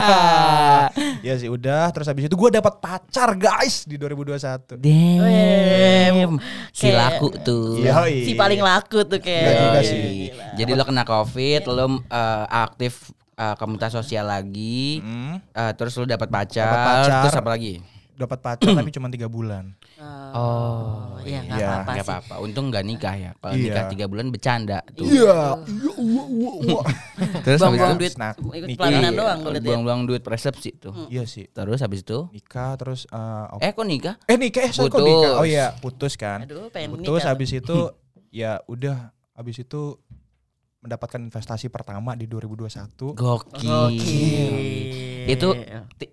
ya 1.27 1.35
sih 1.35 1.51
udah. 1.51 1.91
Terus 1.91 2.07
habis 2.07 2.31
itu 2.31 2.37
gue 2.39 2.51
dapat 2.53 2.79
pacar 2.79 3.35
guys 3.35 3.83
di 3.83 3.99
2021. 3.99 4.79
Damn, 4.79 6.39
si 6.71 6.87
Kayak- 6.87 6.99
laku 7.19 7.29
tuh. 7.43 7.83
Iya. 7.83 8.07
Si 8.23 8.33
paling 8.39 8.61
laku 8.63 9.03
tuh 9.03 9.19
kayak. 9.19 9.83
Yoi. 9.83 10.31
Jadi 10.59 10.71
lo 10.75 10.83
kena 10.87 11.03
covid, 11.03 11.63
lo 11.79 11.87
uh, 11.87 11.95
aktif 12.49 13.09
uh, 13.33 13.55
komunitas 13.55 13.95
sosial 13.95 14.27
lagi, 14.27 14.99
Hmm, 14.99 15.39
uh, 15.49 15.73
terus 15.73 15.95
lo 15.95 16.05
dapat 16.05 16.27
pacar, 16.27 16.67
Dapat 16.67 16.83
pacar. 16.85 17.21
terus 17.23 17.37
apa 17.37 17.51
lagi? 17.51 17.75
dapat 18.13 18.43
pacar 18.43 18.75
tapi 18.75 18.91
cuma 18.99 19.07
tiga 19.07 19.27
bulan. 19.27 19.79
Oh, 20.29 21.23
iya 21.23 21.39
nggak 21.41 21.55
iya, 21.55 21.67
apa-apa 21.71 21.87
Nggak 21.89 22.03
sih. 22.03 22.11
apa-apa. 22.11 22.35
Untung 22.41 22.67
nggak 22.69 22.83
nikah 22.83 23.15
ya. 23.15 23.31
Kalau 23.33 23.55
Iya. 23.55 23.63
nikah 23.65 23.85
tiga 23.89 24.05
bulan 24.05 24.27
bercanda 24.29 24.79
tuh. 24.91 25.07
Iya. 25.07 25.39
Iya, 25.63 26.23
wah. 26.69 26.87
Terus 27.47 27.59
habis 27.59 27.79
Buang-buang 27.79 27.91
itu 27.93 28.01
duit 28.01 28.13
snack. 28.13 28.35
ikut 28.39 28.69
Nikah. 28.69 28.89
Iya, 28.91 29.09
doang 29.13 29.39
gue 29.41 29.53
ya. 29.53 29.61
buang-buang 29.63 30.01
duit 30.05 30.23
resepsi 30.25 30.71
tuh. 30.77 30.91
Iya 31.07 31.25
sih. 31.25 31.47
Terus 31.49 31.79
habis 31.79 32.03
itu 32.03 32.19
Nikah 32.29 32.75
terus 32.75 33.07
eh, 33.07 33.45
op- 33.49 33.63
eh 33.63 33.71
kok 33.71 33.87
nikah? 33.87 34.15
eh 34.25 34.35
nikah 34.37 34.63
eh 34.65 34.73
sorry, 34.73 34.91
kok 34.91 34.99
Putus. 34.99 35.15
nikah. 35.15 35.31
Oh 35.33 35.47
iya, 35.47 35.67
putus 35.77 36.13
kan. 36.15 36.39
Aduh 36.43 36.67
pengen 36.69 36.89
putus 36.93 37.07
nikah. 37.17 37.31
habis 37.31 37.51
itu 37.53 37.77
ya 38.35 38.59
udah 38.67 38.99
habis 39.33 39.57
itu 39.57 39.95
mendapatkan 40.79 41.19
investasi 41.21 41.67
pertama 41.69 42.15
di 42.15 42.25
2021 42.25 43.13
Gokil. 43.13 43.67
Gokil. 43.67 44.55
Itu 45.27 45.49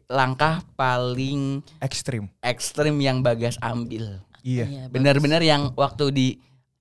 langkah 0.07 0.65
paling 0.75 1.61
ekstrim. 1.79 2.27
ekstrim 2.41 2.97
yang 2.97 3.21
Bagas 3.21 3.55
ambil. 3.59 4.19
Iya. 4.41 4.65
Iya, 4.65 4.83
Benar-benar 4.89 5.41
yang 5.41 5.73
waktu 5.73 6.05
di 6.09 6.27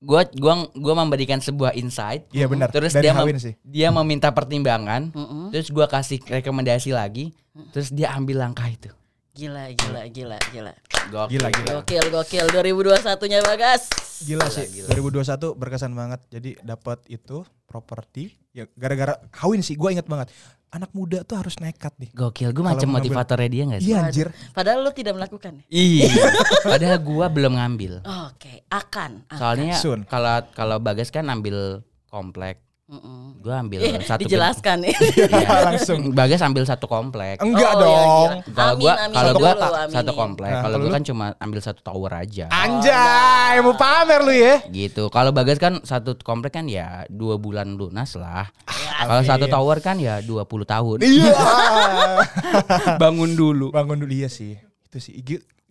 gua 0.00 0.24
gua 0.30 0.68
gua 0.70 0.94
memberikan 0.96 1.38
sebuah 1.38 1.72
insight. 1.74 2.28
Iya 2.28 2.44
benar. 2.44 2.68
Terus 2.68 2.92
Dari 2.92 3.04
dia 3.04 3.12
mem- 3.12 3.20
Hawin 3.24 3.38
sih. 3.38 3.54
dia 3.62 3.88
meminta 3.90 4.28
pertimbangan. 4.28 5.12
Mm-mm. 5.12 5.48
Terus 5.48 5.68
gua 5.68 5.84
kasih 5.86 6.20
rekomendasi 6.20 6.92
lagi. 6.92 7.32
Terus 7.70 7.88
dia 7.88 8.10
ambil 8.12 8.42
langkah 8.42 8.66
itu. 8.66 8.90
Gila, 9.34 9.66
gila, 9.74 10.02
gila, 10.14 10.38
gila. 10.54 10.72
Gokil. 11.10 11.42
Gila 11.42 11.48
gila. 11.50 11.68
Gokil, 11.82 12.06
gokil. 12.06 12.46
2021-nya 12.54 13.42
Bagas. 13.42 13.90
Gila 14.22 14.46
sih. 14.46 14.86
2021 14.86 15.58
berkesan 15.58 15.90
banget. 15.90 16.22
Jadi 16.30 16.54
dapat 16.62 17.02
itu 17.10 17.42
properti 17.66 18.30
ya 18.54 18.70
gara-gara 18.78 19.18
Hawin 19.42 19.66
sih 19.66 19.74
gue 19.74 19.90
inget 19.90 20.06
banget. 20.06 20.30
Anak 20.70 20.94
muda 20.94 21.26
tuh 21.26 21.34
harus 21.34 21.58
nekat 21.58 21.98
nih. 21.98 22.14
Gokil, 22.14 22.54
gue 22.54 22.62
macam 22.62 22.94
motivatornya 22.94 23.50
dia 23.50 23.62
gak 23.66 23.80
sih? 23.82 23.90
Iya 23.90 23.96
anjir. 24.06 24.28
Padahal 24.54 24.86
lu 24.86 24.90
tidak 24.94 25.18
melakukan. 25.18 25.66
Iya. 25.66 26.10
Padahal 26.70 26.98
gua 27.02 27.26
belum 27.26 27.58
ngambil. 27.58 28.06
Oke, 28.30 28.62
akan. 28.70 29.26
akan. 29.30 29.38
Soalnya 29.38 29.78
kalau 30.06 30.34
kalau 30.54 30.76
Bagas 30.78 31.14
kan 31.14 31.26
ambil 31.30 31.82
komplek, 32.10 32.62
Mm-mm. 32.84 33.40
gua 33.40 33.64
ambil 33.64 33.80
Eh, 33.80 33.96
satu 34.04 34.20
dijelaskan 34.22 34.84
ya. 34.84 34.92
Iya. 34.92 35.48
Langsung. 35.72 36.12
Bagas 36.12 36.44
ambil 36.44 36.68
satu 36.68 36.84
komplek. 36.84 37.40
Enggak 37.40 37.72
Oh, 37.72 37.80
iya, 37.80 37.84
dong. 37.84 38.28
Kalau 38.52 38.74
gua 38.76 38.92
amin 39.00 39.16
kalau 39.16 39.32
dulu, 39.32 39.40
gua 39.40 39.52
aminin. 39.56 39.96
satu 39.96 40.12
komplek, 40.12 40.50
Nah, 40.50 40.60
kalau 40.60 40.64
kalau 40.66 40.76
gua 40.78 40.90
lu? 40.90 40.94
kan 40.94 41.02
cuma 41.02 41.24
ambil 41.38 41.60
satu 41.60 41.80
tower 41.80 42.12
aja. 42.12 42.46
Anjay, 42.52 43.54
mau 43.58 43.72
pamer 43.72 44.20
lu 44.20 44.32
ya. 44.32 44.54
Gitu. 44.68 45.08
Kalau 45.08 45.32
Bagas 45.32 45.56
kan 45.56 45.80
satu 45.80 46.12
komplek 46.18 46.52
kan 46.52 46.68
ya 46.68 47.08
dua 47.08 47.40
bulan 47.40 47.72
lunas 47.72 48.12
lah. 48.14 48.52
Kalau 48.94 49.22
satu 49.22 49.48
tower 49.48 49.80
kan 49.80 49.96
ya 49.96 50.20
20 50.20 50.44
tahun. 50.64 50.98
Iya. 51.00 51.34
Bangun 53.02 53.32
dulu. 53.32 53.72
Bangun 53.72 53.96
dulu 53.98 54.12
iya 54.12 54.28
sih. 54.28 54.60
Itu 54.84 55.00
sih. 55.00 55.18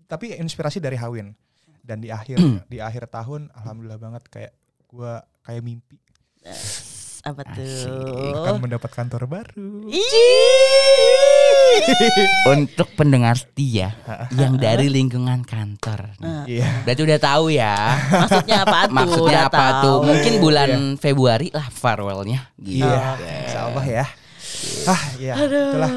Tapi 0.05 0.33
inspirasi 0.33 0.77
dari 0.77 0.97
Hawin. 0.97 1.29
Dan 1.77 1.99
di 1.99 2.09
akhir 2.09 2.39
di 2.65 2.81
akhir 2.81 3.05
tahun 3.05 3.53
alhamdulillah 3.53 3.99
banget 3.99 4.23
kayak 4.27 4.51
gua 4.87 5.21
kayak 5.43 5.61
mimpi 5.61 5.99
Apa 7.23 7.39
Asik. 7.47 7.87
akan 8.35 8.43
tuh? 8.49 8.59
mendapat 8.59 8.91
kantor 8.91 9.21
baru. 9.25 9.87
Untuk 12.45 12.87
pendengar 12.93 13.33
setia 13.33 13.95
yang 14.39 14.55
dari 14.55 14.87
lingkungan 14.87 15.41
kantor. 15.41 16.19
Iya. 16.43 16.83
Berarti 16.83 17.01
udah 17.01 17.19
tahu 17.19 17.45
ya. 17.49 17.75
maksudnya 18.11 18.57
apa 18.61 18.77
tuh? 18.83 18.93
Maksudnya 18.93 19.23
Udah 19.23 19.43
apa 19.47 19.57
tahu. 19.57 19.81
tuh? 19.81 19.97
Mungkin 20.05 20.33
bulan 20.37 20.69
Februari 20.95 21.47
lah 21.49 21.63
farewellnya. 21.65 22.51
Gitu. 22.55 22.83
Iya. 22.83 23.15
Insya 23.17 23.59
Allah 23.65 23.85
ya. 23.87 24.05
Ah 24.83 25.01
iya. 25.15 25.33
Itulah. 25.39 25.91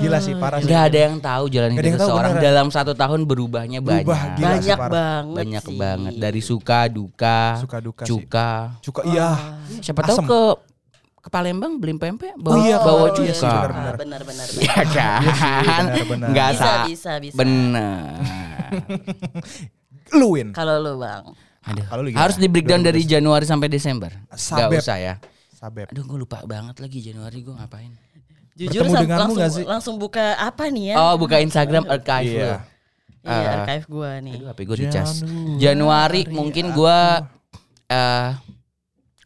Gila 0.00 0.18
sih 0.18 0.34
parah 0.34 0.58
sih. 0.58 0.66
Gak 0.66 0.82
ada 0.82 0.98
yang 0.98 1.16
tahu 1.20 1.44
jalan 1.46 1.70
hidup 1.72 1.92
seseorang 1.94 2.32
beneran. 2.34 2.46
dalam 2.46 2.66
satu 2.70 2.92
tahun 2.92 3.20
berubahnya 3.22 3.78
banyak. 3.78 4.00
Berubah, 4.02 4.20
gila. 4.32 4.32
sih, 4.32 4.44
Banyak 4.64 4.78
parah. 4.78 4.90
banget 4.90 5.36
banyak 5.36 5.64
sih. 5.64 5.76
banget 5.76 6.12
dari 6.16 6.40
suka 6.40 6.80
duka, 6.88 7.40
Suka 7.60 7.78
duka 7.78 8.02
sih. 8.02 8.10
cuka. 8.10 8.50
Cuka 8.80 9.00
iya. 9.06 9.28
Siapa 9.78 10.00
tahu 10.02 10.18
ke 10.24 10.40
ke 11.20 11.28
Palembang 11.28 11.76
beli 11.76 11.92
pempek 11.94 12.32
bawa, 12.34 12.52
Oh 12.52 12.58
iya, 12.60 12.76
bawa 12.78 13.06
iya 13.12 13.32
cuka. 13.32 13.34
sih, 13.34 13.44
benar, 13.44 13.70
benar. 13.70 13.94
Benar 13.94 14.20
benar 14.24 14.46
Ya 14.48 14.72
benar. 14.72 14.86
kan? 14.88 15.20
Iya. 15.92 16.16
Nggak 16.26 16.48
Bisa 16.50 16.64
sa- 16.64 16.84
bisa 16.86 17.12
bisa. 17.18 17.36
Bener. 17.36 18.16
Lu 20.10 20.34
win. 20.34 20.50
Kalau 20.50 20.76
lu 20.76 20.96
bang, 20.96 21.22
Aduh. 21.62 21.84
Kalau 21.86 22.02
lu? 22.02 22.08
Harus 22.12 22.36
di 22.36 22.46
breakdown 22.46 22.80
dari 22.80 23.04
Januari 23.04 23.44
sampai 23.44 23.68
Desember. 23.68 24.10
Gak 24.26 24.40
Sabep. 24.66 24.80
usah 24.80 24.96
ya. 24.96 25.14
Sabep. 25.52 25.86
Aduh 25.88 26.02
gue 26.02 26.18
lupa 26.18 26.40
banget 26.42 26.76
lagi 26.78 26.98
Januari 27.00 27.40
gue 27.40 27.52
ngapain. 27.52 27.92
jujur 28.52 28.82
Bertemu 28.82 28.96
denganmu 28.98 29.16
langsung 29.22 29.36
nggak 29.36 29.50
sih? 29.50 29.64
langsung 29.64 29.94
buka 29.96 30.36
apa 30.36 30.68
nih 30.68 30.92
ya? 30.92 30.96
Oh 30.98 31.14
buka 31.16 31.36
Instagram 31.38 31.84
archive 31.86 32.28
Iya. 32.30 32.40
lu. 32.42 32.56
Iya, 33.20 33.36
Ah. 33.38 33.52
archive 33.58 33.84
gua 33.86 34.10
nih. 34.18 34.34
Aduh 34.34 34.48
HP 34.48 34.60
gue 34.62 34.76
dicas. 34.78 35.10
Januari 35.20 35.60
Januari 35.60 36.20
mungkin 36.30 36.66
gue 36.70 36.98
aku. 37.86 37.96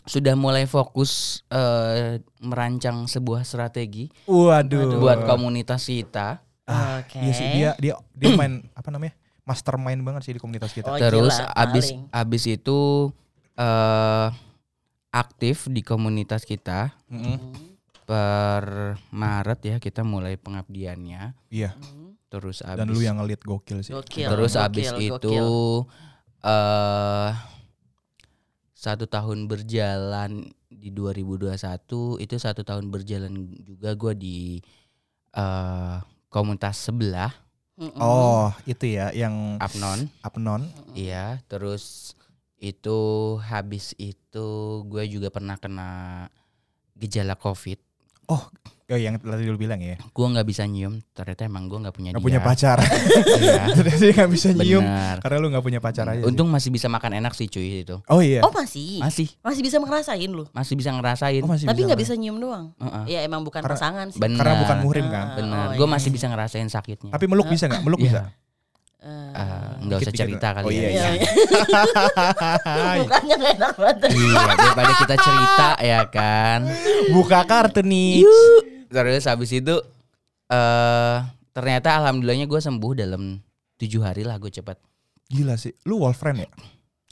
Sudah 0.04 0.34
mulai 0.34 0.64
fokus 0.64 1.40
eh, 1.48 2.20
merancang 2.38 3.04
sebuah 3.04 3.40
strategi 3.42 4.12
Waduh. 4.24 5.00
buat 5.00 5.24
komunitas 5.24 5.88
kita. 5.88 6.44
Ah, 6.64 7.00
Oke. 7.00 7.16
Iya 7.18 7.32
sih 7.32 7.46
dia 7.50 7.70
dia 7.76 7.94
dia 8.12 8.30
main 8.32 8.60
apa 8.78 8.88
namanya? 8.88 9.16
Mastermind 9.44 10.00
banget 10.00 10.24
sih 10.24 10.32
di 10.32 10.40
komunitas 10.40 10.72
kita. 10.72 10.88
Oh, 10.88 10.96
Terus 10.96 11.36
gila, 11.36 11.52
abis 11.54 11.86
paling. 11.90 12.08
abis 12.10 12.42
itu 12.46 12.78
eh 13.54 14.28
aktif 15.08 15.68
di 15.68 15.80
komunitas 15.80 16.42
kita 16.42 16.90
Mm-mm. 17.06 17.38
Hmm. 17.38 17.54
per 18.02 18.64
Maret 19.08 19.60
ya 19.62 19.76
kita 19.78 20.02
mulai 20.02 20.34
pengabdiannya. 20.34 21.32
Iya. 21.48 21.76
Terus 22.28 22.60
abis 22.60 22.76
Dan 22.76 22.90
lu 22.90 22.98
yang 22.98 23.16
ngelit 23.16 23.40
gokil 23.40 23.80
sih. 23.80 23.92
Gokil. 23.92 24.26
terus 24.26 24.52
gokil, 24.52 24.66
abis 24.66 24.88
gokil. 24.90 25.06
itu 25.14 25.38
eh 26.42 27.30
satu 28.84 29.08
tahun 29.08 29.48
berjalan 29.48 30.44
di 30.68 30.92
2021 30.92 31.56
itu 32.20 32.34
satu 32.36 32.60
tahun 32.60 32.92
berjalan 32.92 33.32
juga 33.64 33.96
gue 33.96 34.12
di 34.12 34.36
eh 35.32 35.96
komunitas 36.28 36.76
sebelah 36.84 37.32
Mm-mm. 37.74 37.98
Oh, 37.98 38.54
itu 38.68 38.86
ya 38.86 39.10
yang 39.10 39.58
Apnon 39.58 40.06
Apnon. 40.20 40.62
iya 40.94 41.40
terus 41.50 42.14
itu 42.60 42.98
habis 43.42 43.96
itu 43.98 44.46
gue 44.86 45.04
juga 45.08 45.32
pernah 45.32 45.56
kena 45.56 45.90
gejala 46.94 47.34
covid 47.34 47.80
Oh, 48.24 48.46
yang 48.86 49.16
tadi 49.16 49.44
lu 49.44 49.56
bilang 49.56 49.80
ya. 49.80 49.96
gue 49.96 50.26
nggak 50.28 50.44
bisa 50.44 50.62
nyium 50.62 51.00
ternyata 51.10 51.42
emang 51.42 51.66
gue 51.66 51.78
nggak 51.78 51.90
punya 51.90 52.10
Gak 52.10 52.20
dia 52.20 52.26
punya 52.26 52.40
pacar. 52.40 52.78
Iya, 53.34 53.62
Terus 53.72 53.96
dia 53.96 54.12
gak 54.14 54.28
bisa 54.28 54.48
nyium 54.52 54.84
benar 54.84 55.16
karena 55.18 55.36
lu 55.38 55.46
gak 55.48 55.64
punya 55.64 55.80
pacar 55.80 56.04
aja. 56.06 56.20
sih. 56.20 56.24
untung 56.24 56.46
masih 56.46 56.68
bisa 56.68 56.86
makan 56.86 57.16
enak 57.16 57.32
sih 57.32 57.46
cuy 57.46 57.80
itu 57.80 57.96
Oh 58.06 58.20
iya. 58.20 58.40
Oh 58.40 58.52
masih, 58.52 59.00
masih 59.00 59.32
masih 59.40 59.60
bisa 59.62 59.76
ngerasain 59.78 60.28
lu. 60.28 60.44
masih 60.50 60.74
bisa 60.74 60.90
ngerasain 60.90 61.40
Oh, 61.40 61.48
masih 61.48 61.64
Tapi 61.64 61.80
nggak 61.82 61.96
bisa 61.98 62.12
nyium 62.12 62.36
doang. 62.36 62.76
Heeh. 62.76 63.04
Ya 63.10 63.18
emang 63.22 63.40
bukan 63.40 63.58
Karena- 63.58 63.72
pasangan 63.74 64.06
sih. 64.08 64.20
benar 64.20 64.44
Karena 64.44 64.60
bukan 64.60 64.76
muhrim 64.84 65.06
kan. 65.08 65.24
Ah, 65.24 65.34
benar 65.34 65.66
oh, 65.66 65.72
gue 65.74 65.86
iya. 65.86 65.94
masih 65.96 66.10
bisa 66.10 66.26
ngerasain 66.26 66.68
sakitnya 66.68 67.08
Tapi 67.10 67.24
meluk 67.24 67.48
bisa 67.48 67.64
gak? 67.66 67.80
Meluk 67.80 67.98
Iya. 67.98 68.06
bisa. 68.06 68.22
Eh, 69.00 69.32
Eh, 69.34 69.68
nggak 69.82 69.98
usah 70.00 70.12
cerita 70.14 70.48
kali 70.50 70.64
Oh, 70.64 70.70
ya 70.70 70.80
iya, 70.80 70.88
iya, 70.88 71.08
iya. 71.10 71.28
iya. 72.88 73.00
Mukanya 73.00 73.34
nggak 73.36 73.52
enak 73.54 73.72
banget. 73.74 73.96
Iya, 74.08 74.42
daripada 74.50 74.92
kita 74.96 75.14
cerita 75.18 75.68
ya 75.78 76.00
kan. 76.06 76.60
Buka 77.10 77.40
kartu 77.44 77.80
nih. 77.82 78.24
Terus 78.94 79.26
habis 79.26 79.50
itu 79.50 79.74
eh 80.46 81.16
ternyata 81.50 81.98
alhamdulillahnya 81.98 82.46
gue 82.46 82.60
sembuh 82.60 82.92
dalam 82.94 83.42
tujuh 83.74 84.00
hari 84.00 84.22
lah 84.22 84.38
gue 84.38 84.48
cepat. 84.48 84.78
Gila 85.26 85.58
sih. 85.58 85.74
Lu 85.84 85.98
Wolfriend 85.98 86.38
ya? 86.40 86.50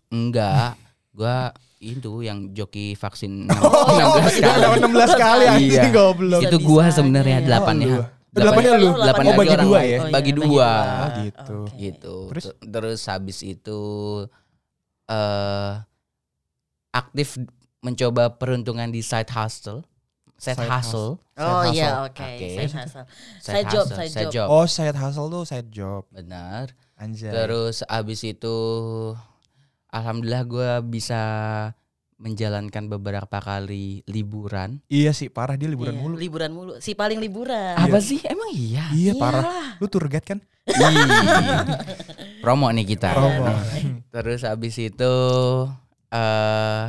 Enggak, 0.09 0.79
gue 1.11 1.37
itu 1.83 2.23
yang 2.23 2.55
joki 2.55 2.95
vaksin 2.95 3.45
16 3.51 3.59
Oh, 3.59 3.99
kali. 4.39 4.63
Dapat 4.63 4.79
16 4.87 5.13
kali 5.19 5.47
Iya. 5.67 5.83
goblok. 5.91 6.41
Itu 6.41 6.57
gue 6.57 6.85
sebenarnya 6.89 7.39
ya. 7.41 7.45
delapannya. 7.45 7.87
Oh, 7.89 7.95
lu. 7.99 8.03
Delapannya 8.33 8.73
lu. 8.79 8.89
Delapan 8.95 9.25
Oh, 9.25 9.35
bagi 9.35 9.51
orang 9.51 9.67
dua 9.67 9.79
ya? 9.79 9.85
Iya, 9.85 9.99
bagi 9.99 10.13
bagi 10.13 10.33
dua. 10.33 10.71
Oh, 10.73 11.09
gitu. 11.19 11.57
Oke. 11.59 11.75
Gitu. 11.77 12.15
Terus? 12.31 12.45
Terus 12.63 13.01
habis 13.05 13.39
itu 13.43 13.81
eh 15.05 15.73
aktif 16.93 17.41
mencoba 17.81 18.37
peruntungan 18.37 18.87
di 18.87 19.01
side 19.01 19.29
hustle. 19.29 19.83
Side, 20.43 20.59
Side 20.59 20.67
hustle. 20.75 21.23
Oh 21.39 21.63
iya, 21.71 22.03
hustle. 22.03 22.11
oke. 22.11 22.27
Oke. 22.27 22.47
Side 22.59 22.75
hustle. 22.75 23.07
Side 23.39 23.67
job, 23.71 23.87
side 23.87 24.33
job. 24.35 24.47
Oh, 24.51 24.67
side 24.67 24.99
hustle 24.99 25.31
tuh 25.31 25.47
side 25.47 25.71
job. 25.71 26.03
Benar. 26.11 26.75
Anjay. 26.99 27.31
Terus 27.31 27.87
abis 27.87 28.27
itu 28.27 28.57
alhamdulillah 29.87 30.43
gue 30.43 30.71
bisa 30.91 31.23
menjalankan 32.19 32.91
beberapa 32.91 33.39
kali 33.39 34.03
liburan. 34.07 34.83
Iya 34.87 35.11
sih, 35.11 35.31
parah 35.31 35.55
dia 35.55 35.71
liburan 35.71 35.95
Iya, 35.95 36.03
mulu. 36.03 36.15
Liburan 36.19 36.51
mulu. 36.51 36.73
Si 36.79 36.95
paling 36.95 37.23
liburan. 37.23 37.79
Apa 37.79 38.03
sih? 38.03 38.19
Emang 38.27 38.51
iya. 38.51 38.91
Iya, 38.91 39.15
Iyalah. 39.15 39.23
parah. 39.23 39.47
Lu 39.79 39.87
tour 39.87 40.07
guide 40.07 40.27
kan? 40.27 40.39
Ih. 40.67 41.07
Promo 42.39 42.67
nih 42.71 42.87
kita. 42.89 43.15
Promo. 43.15 43.47
Terus 44.11 44.43
abis 44.43 44.75
itu 44.81 45.15
eh 46.11 46.85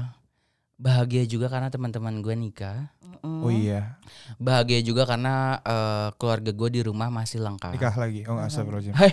bahagia 0.83 1.23
juga 1.23 1.47
karena 1.47 1.71
teman-teman 1.71 2.19
gue 2.19 2.35
nikah. 2.35 2.91
Mm. 3.23 3.39
Oh 3.39 3.47
iya. 3.47 3.95
Bahagia 4.35 4.83
juga 4.83 5.07
karena 5.07 5.55
eh, 5.63 6.07
keluarga 6.19 6.51
gue 6.51 6.69
di 6.75 6.81
rumah 6.83 7.07
masih 7.07 7.39
lengkap. 7.39 7.79
Nikah 7.79 7.95
lagi. 7.95 8.27
Oh, 8.27 8.35
astagfirullahaladzim. 8.35 8.91
Hai. 8.99 9.11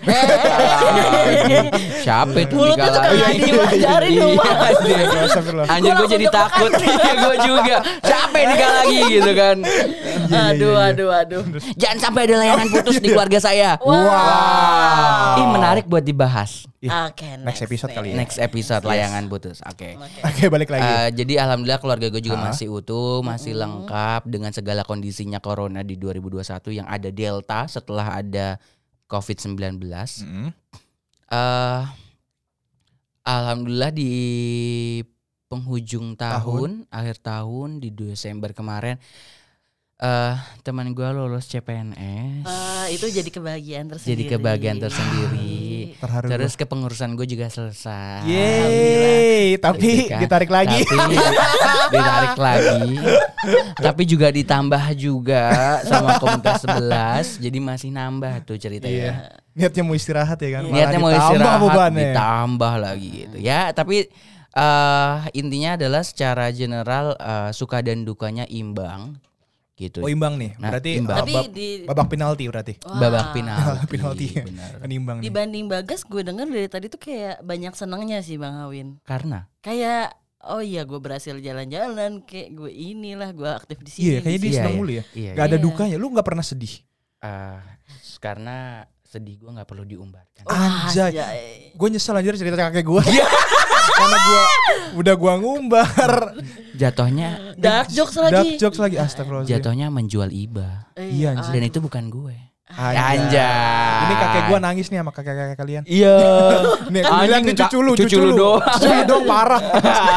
Siapa 2.03 2.35
itu 2.43 2.59
Mulutnya 2.59 2.91
nikah 2.91 3.07
lagi? 3.07 3.39
Iya, 3.47 3.63
anjir. 4.51 4.99
Astagfirullah. 5.31 5.67
Anjir 5.71 5.93
gue 5.95 6.09
jadi 6.11 6.27
takut 6.27 6.71
Iya 6.83 7.13
gue 7.15 7.37
juga 7.47 7.77
Capek 8.03 8.43
nikah 8.51 8.71
lagi 8.83 8.99
gitu 9.07 9.33
kan 9.37 9.57
iya, 9.63 10.41
Aduh, 10.55 10.75
iya. 10.75 10.91
aduh, 10.91 11.11
aduh. 11.15 11.43
Jangan 11.79 11.99
sampai 11.99 12.21
ada 12.27 12.35
layangan 12.43 12.67
putus 12.71 12.99
di 12.99 13.09
keluarga 13.15 13.39
saya 13.39 13.79
Wow. 13.83 15.39
Ih 15.39 15.47
menarik 15.55 15.85
buat 15.87 16.03
dibahas 16.03 16.70
Iya. 16.81 17.13
Oke, 17.13 17.37
Next 17.37 17.61
episode 17.61 17.93
kali 17.93 18.09
ya. 18.11 18.17
Next 18.17 18.41
episode 18.41 18.81
layangan 18.83 19.29
putus 19.29 19.61
Oke 19.69 20.01
Oke. 20.01 20.21
Oke, 20.25 20.45
balik 20.49 20.73
lagi. 20.73 20.81
Eh, 20.81 21.09
jadi 21.13 21.45
alhamdulillah 21.45 21.77
keluarga 21.77 22.09
gue 22.09 22.25
juga 22.25 22.41
Ah. 22.41 22.45
masih 22.49 22.73
utuh, 22.73 23.21
masih 23.21 23.53
lengkap 23.53 24.25
dengan 24.25 24.49
segala 24.49 24.81
kondisinya 24.81 25.39
corona 25.39 25.85
di 25.85 25.95
2021 25.95 26.73
yang 26.73 26.89
ada 26.89 27.13
delta 27.13 27.69
setelah 27.69 28.17
ada 28.17 28.57
COVID-19. 29.07 29.77
Mm-mm. 30.25 30.49
eh 31.31 31.85
alhamdulillah 33.23 33.93
di 33.93 34.11
penghujung 35.47 36.17
tahun, 36.17 36.89
akhir 36.89 37.21
tahun 37.21 37.79
di 37.79 37.93
Desember 37.93 38.51
kemarin 38.51 38.97
eh 40.01 40.33
teman 40.65 40.97
gue 40.97 41.09
lolos 41.13 41.45
CPNS. 41.45 42.49
Ah, 42.49 42.89
itu 42.89 43.05
jadi 43.05 43.29
kebahagiaan 43.29 43.85
tersendiri. 43.85 44.17
Jadi 44.17 44.23
kebahagiaan 44.33 44.81
tersendiri. 44.81 45.60
Terharu. 45.97 46.27
Terus 46.27 46.53
kepengurusan 46.55 47.15
gue 47.15 47.25
juga 47.25 47.47
selesai. 47.47 48.23
Yeay, 48.25 49.57
tapi 49.57 50.05
Gitu 50.05 50.11
kan. 50.11 50.21
ditarik 50.21 50.49
lagi. 50.49 50.81
Tapi 50.83 51.17
ditarik 51.95 52.37
lagi. 52.37 52.83
Tapi 53.75 54.03
juga 54.05 54.29
ditambah 54.29 54.85
juga 54.95 55.43
sama 55.83 56.17
komunitas 56.17 56.63
11. 56.63 57.41
Jadi 57.41 57.59
masih 57.59 57.91
nambah 57.91 58.45
tuh 58.45 58.55
ceritanya. 58.55 58.93
Iya. 58.93 59.15
Niatnya 59.51 59.83
mau 59.83 59.95
istirahat 59.95 60.39
ya 60.39 60.51
kan? 60.55 60.63
Malah 60.63 60.75
niatnya 60.75 60.99
mau 60.99 61.11
istirahat 61.11 61.59
bebannya. 61.59 61.99
ditambah 62.07 62.75
lagi 62.77 63.09
gitu 63.25 63.37
ya 63.37 63.61
tapi 63.71 64.07
eh 64.51 65.17
intinya 65.33 65.75
adalah 65.75 66.03
secara 66.03 66.51
general 66.51 67.15
eh, 67.15 67.51
suka 67.51 67.79
dan 67.81 68.03
dukanya 68.03 68.47
imbang 68.47 69.15
gitu 69.81 69.99
Oh 70.01 70.09
imbang 70.09 70.37
nih. 70.37 70.53
Nah, 70.55 70.69
berarti 70.71 70.91
imbang. 70.95 71.17
uh, 71.17 71.21
Tapi 71.21 71.33
bab- 71.33 71.51
di 71.51 71.69
babak 71.83 72.07
penalti 72.07 72.45
berarti. 72.45 72.75
Wah. 72.83 73.01
babak 73.01 73.27
penalti, 73.33 73.87
Penalti. 73.91 74.27
benar 74.37 74.71
Kan 74.77 74.91
imbang 74.91 75.17
nih. 75.19 75.25
Dibanding 75.27 75.67
Bagas 75.67 76.01
gue 76.03 76.21
denger 76.21 76.47
dari 76.47 76.69
tadi 76.69 76.87
tuh 76.87 77.01
kayak 77.01 77.41
banyak 77.41 77.73
senangnya 77.73 78.21
sih 78.21 78.37
Bang 78.37 78.55
Hawin. 78.55 79.01
karena 79.03 79.49
Kayak 79.59 80.13
oh 80.43 80.61
iya 80.61 80.83
gue 80.83 80.97
berhasil 80.97 81.33
jalan-jalan 81.35 82.21
kayak 82.23 82.49
gue 82.55 82.71
inilah 82.71 83.31
gue 83.31 83.51
aktif 83.51 83.79
di 83.79 83.91
sini. 83.91 84.05
Iya, 84.07 84.19
kayaknya 84.21 84.39
dia 84.39 84.47
Iya, 84.47 84.57
senang 84.57 84.71
iya. 84.71 84.79
mulu 84.79 84.91
ya. 84.91 85.05
Iya. 85.11 85.31
Gak 85.35 85.47
ada 85.47 85.57
Iya. 85.57 85.65
dukanya. 85.65 85.97
Lu 85.97 86.07
nggak 86.09 86.27
pernah 86.27 86.43
sedih. 86.43 86.75
Ah, 87.19 87.61
karena 88.17 88.85
sedih 89.11 89.43
gue 89.43 89.51
nggak 89.51 89.67
perlu 89.67 89.83
diumbarkan. 89.83 90.47
Anjay. 90.47 91.11
Anjay. 91.11 91.41
Gue 91.75 91.89
nyesel 91.91 92.15
anjir 92.15 92.39
cerita 92.39 92.55
kakek 92.55 92.87
gue. 92.87 93.03
Karena 93.99 94.17
gue 94.23 94.43
udah 95.03 95.15
gua 95.19 95.35
ngumbar. 95.37 96.39
Jatuhnya 96.79 97.59
Dark 97.59 97.91
jokes 97.91 98.15
Dark 98.17 98.33
lagi. 98.33 98.55
jokes 98.57 98.79
lagi 98.79 98.97
astagfirullahaladzim. 98.97 99.55
jatuhnya 99.59 99.87
menjual 99.91 100.31
iba. 100.31 100.89
Iya, 100.95 101.35
anjir. 101.35 101.53
Dan 101.59 101.65
itu 101.67 101.83
bukan 101.83 102.07
gue. 102.07 102.37
Anjay. 102.71 103.19
Anjay. 103.19 103.99
Ini 104.01 104.15
kakek 104.17 104.43
gue 104.47 104.59
nangis 104.59 104.87
nih 104.87 104.99
sama 104.99 105.11
kakek-kakek 105.11 105.57
kalian. 105.57 105.83
Iya. 105.85 106.17
Nih, 106.93 107.03
Anjing, 107.03 107.23
bilang 107.23 107.43
nih 107.43 107.55
cucu 107.57 107.79
lu, 107.81 107.93
cucu 107.95 108.17
lu. 108.19 108.51
Cucu 108.75 108.89
lu 108.89 109.03
doang 109.05 109.25
parah. 109.25 109.63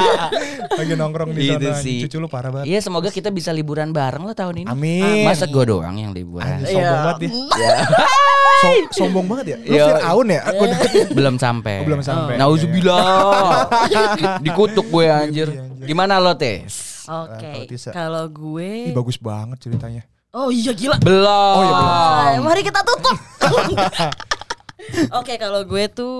Lagi 0.80 0.94
nongkrong 0.94 1.30
di 1.32 1.42
Itu 1.48 1.70
sana. 1.70 1.78
sih. 1.78 2.00
Cucu 2.04 2.18
lu 2.18 2.28
parah 2.28 2.50
banget. 2.50 2.66
Iya 2.68 2.80
semoga 2.80 3.10
kita 3.10 3.30
bisa 3.30 3.50
liburan 3.50 3.90
bareng 3.90 4.24
lo 4.24 4.34
tahun 4.34 4.66
ini. 4.66 4.68
Amin. 4.68 5.26
Masa 5.26 5.46
gue 5.46 5.64
doang 5.64 5.94
yang 5.94 6.12
liburan? 6.12 6.62
Sombong 6.62 6.82
Iya. 6.82 6.92
banget 6.96 7.18
dia. 7.20 7.32
Ya, 7.54 7.76
So- 8.64 8.88
sombong 8.96 9.26
banget 9.28 9.46
ya. 9.46 9.58
Lu 9.60 9.74
Iya. 9.74 9.86
Fir'aun 9.92 10.28
ya? 10.30 10.42
Aku 10.46 10.64
belum 11.12 11.36
sampai. 11.36 11.76
Oh, 11.82 11.86
belum 11.86 12.02
sampai. 12.02 12.34
Nauzubillah. 12.38 13.68
Dikutuk 14.40 14.88
gue 14.88 15.06
anjir. 15.06 15.48
Iya. 15.50 15.64
Gimana 15.84 16.18
lo 16.18 16.34
tes? 16.34 17.04
Oke, 17.04 17.44
kalau 17.44 17.68
Tisa. 17.68 17.90
kalau 17.92 18.24
Ih, 18.24 18.32
gue 18.32 18.96
bagus 18.96 19.20
banget 19.20 19.60
ceritanya. 19.60 20.08
Oh 20.34 20.50
iya 20.50 20.74
gila. 20.74 20.98
Belum. 20.98 21.30
Oh, 21.30 21.62
iya, 21.62 21.74
belum. 21.78 22.42
Mari 22.42 22.62
kita 22.66 22.82
tutup. 22.82 23.18
Oke, 25.22 25.38
kalau 25.38 25.62
gue 25.62 25.86
tuh 25.88 26.16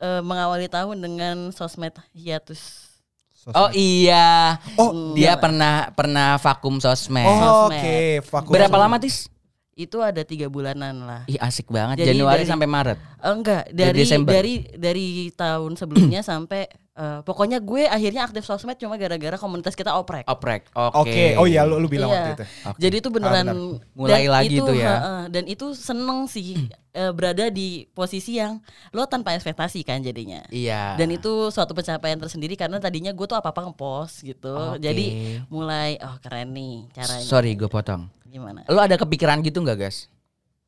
eh, 0.00 0.24
mengawali 0.24 0.66
tahun 0.66 0.96
dengan 0.98 1.36
sosmed 1.52 1.92
hiatus. 2.10 2.88
Sosmed. 3.36 3.54
Oh 3.54 3.68
iya. 3.70 4.56
Oh, 4.80 5.12
Dia 5.12 5.36
pernah 5.36 5.92
pernah 5.92 6.40
vakum 6.40 6.80
sosmed. 6.80 7.28
Oh, 7.28 7.68
Sosmed. 7.68 7.76
Oke, 7.76 7.98
vakum. 8.24 8.52
Berapa 8.56 8.76
lama 8.80 8.96
tis? 8.96 9.28
Itu 9.76 10.00
ada 10.00 10.24
tiga 10.24 10.48
bulanan 10.48 11.04
lah. 11.04 11.22
Ih 11.28 11.38
asik 11.38 11.68
banget. 11.68 12.02
Jadi 12.02 12.18
Januari 12.18 12.42
dari- 12.42 12.50
sampai 12.50 12.66
Maret. 12.66 12.98
Enggak, 13.20 13.62
Dari 13.68 14.00
dari 14.02 14.24
dari 14.24 14.54
dari 14.74 15.06
tahun 15.30 15.76
sebelumnya 15.76 16.24
sampai 16.34 16.66
eh, 16.98 17.20
pokoknya 17.22 17.58
gue 17.58 17.86
akhirnya 17.86 18.22
aktif 18.22 18.42
sosmed 18.42 18.74
cuma 18.74 18.94
gara-gara 18.94 19.34
komunitas 19.34 19.72
kita 19.72 19.94
oprek. 19.94 20.26
Oprek. 20.26 20.66
Oke. 20.74 21.06
Oke, 21.06 21.24
oh 21.34 21.46
iya 21.46 21.62
lu, 21.62 21.78
lu 21.78 21.86
bilang 21.86 22.10
Iya. 22.10 22.16
waktu 22.18 22.30
itu. 22.34 22.44
Oke. 22.66 22.78
Jadi 22.80 22.94
itu 22.96 23.08
beneran 23.08 23.46
Ah, 23.46 23.54
Mulai 23.94 24.10
dan 24.20 24.32
lagi 24.32 24.56
itu, 24.56 24.66
tuh 24.66 24.74
ya. 24.74 24.90
ha-ha, 24.90 25.14
dan 25.28 25.44
itu 25.46 25.66
seneng 25.72 26.26
sih 26.26 26.66
eh, 26.92 27.12
berada 27.12 27.46
di 27.48 27.68
posisi 27.88 28.36
yang 28.36 28.58
lo 28.90 29.06
tanpa 29.06 29.32
ekspektasi 29.32 29.80
kan 29.82 30.02
jadinya. 30.02 30.42
Iya. 30.48 30.98
Dan 30.98 31.08
itu 31.10 31.48
suatu 31.48 31.70
pencapaian 31.70 32.18
tersendiri 32.18 32.52
karena 32.52 32.76
tadinya 32.76 33.10
gue 33.10 33.24
tuh 33.24 33.34
apa-apa 33.34 33.64
ngepost 33.64 34.26
gitu. 34.26 34.74
Oke. 34.74 34.82
Jadi 34.82 35.06
mulai 35.46 35.94
oh 35.98 36.18
keren 36.18 36.50
nih 36.50 36.90
caranya. 36.92 37.22
Sorry 37.22 37.54
gue 37.54 37.66
potong. 37.66 38.10
Gimana? 38.24 38.66
Lo 38.66 38.76
ada 38.78 38.92
kepikiran 38.94 39.38
gitu 39.40 39.62
nggak 39.62 39.78
guys? 39.78 40.10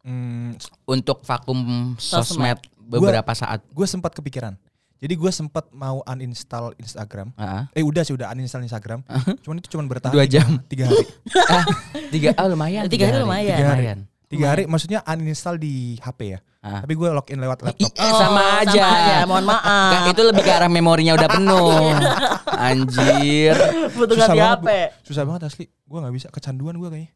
Hmm, 0.00 0.56
Untuk 0.86 1.20
vakum 1.20 1.92
sosmed, 1.94 2.56
Sosmed. 2.56 2.58
beberapa 2.80 3.34
saat. 3.34 3.60
gue 3.66 3.84
sempat 3.84 4.14
kepikiran. 4.14 4.56
Jadi 5.00 5.16
gue 5.16 5.32
sempat 5.32 5.64
mau 5.72 6.04
uninstall 6.04 6.76
Instagram. 6.76 7.32
Ah, 7.40 7.72
Eh 7.72 7.80
udah 7.80 8.04
sih 8.04 8.12
udah 8.12 8.28
uninstall 8.36 8.60
Instagram. 8.60 9.00
Cuman 9.40 9.64
itu 9.64 9.72
cuman 9.72 9.88
bertahan 9.88 10.12
Dua 10.12 10.28
jam. 10.28 10.60
Tiga 10.70 10.92
hari. 10.92 11.04
ah, 11.56 11.64
tiga 12.12 12.28
ah 12.36 12.46
lumayan. 12.52 12.84
Tiga 12.84 13.08
hari 13.08 13.18
lumayan. 13.24 13.56
Tiga 13.56 13.68
hari. 13.72 13.80
Lumayan. 13.80 13.98
Tiga 14.30 14.46
hari 14.52 14.62
maksudnya 14.68 15.00
uninstall 15.08 15.56
di 15.56 15.96
HP 16.04 16.20
ya. 16.36 16.38
Ah. 16.60 16.84
Tapi 16.84 16.92
gue 16.92 17.08
login 17.08 17.40
lewat 17.40 17.64
laptop. 17.64 17.96
Eh, 17.96 18.12
sama 18.12 18.60
aja. 18.60 19.24
Mohon 19.24 19.56
maaf. 19.56 19.90
Kan 19.96 20.00
itu 20.12 20.22
lebih 20.28 20.42
ke 20.44 20.52
arah 20.52 20.68
memorinya 20.68 21.16
udah 21.16 21.28
penuh. 21.32 21.96
Anjir. 22.68 23.56
Butuh 23.96 24.14
ganti 24.20 24.36
banget, 24.36 24.60
HP. 24.60 24.68
Susah 25.08 25.24
banget 25.24 25.48
asli. 25.48 25.64
Gue 25.88 25.98
nggak 26.04 26.14
bisa 26.14 26.28
kecanduan 26.28 26.76
gue 26.76 26.88
kayaknya. 26.92 27.10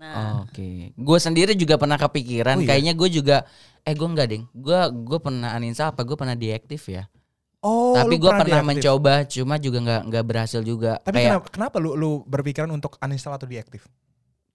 Nah, 0.00 0.44
Oke. 0.44 0.96
Gue 0.96 1.18
sendiri 1.20 1.52
juga 1.52 1.76
pernah 1.76 2.00
kepikiran. 2.00 2.56
Oh, 2.56 2.64
iya? 2.64 2.68
Kayaknya 2.72 2.92
gue 2.96 3.08
juga. 3.12 3.36
Eh 3.84 3.92
gue 3.92 4.08
enggak 4.08 4.28
ding. 4.32 4.48
Gue 4.56 4.80
gue 5.04 5.18
pernah 5.20 5.52
uninstall 5.60 5.92
apa? 5.92 6.00
Gue 6.08 6.16
pernah 6.16 6.32
deaktif 6.32 6.88
ya. 6.88 7.04
Oh, 7.60 7.96
Tapi 7.96 8.14
gue 8.16 8.30
pernah 8.30 8.62
deaktif. 8.62 8.70
mencoba. 8.78 9.14
Cuma 9.26 9.54
juga 9.56 9.78
nggak 9.80 10.02
nggak 10.06 10.24
berhasil 10.24 10.60
juga. 10.60 11.00
Tapi 11.00 11.16
Kayak 11.18 11.28
kenapa, 11.32 11.46
kenapa 11.50 11.76
lu 11.80 11.90
lu 11.94 12.10
berpikiran 12.24 12.70
untuk 12.70 12.94
uninstall 12.98 13.36
atau 13.36 13.46
deaktif? 13.46 13.84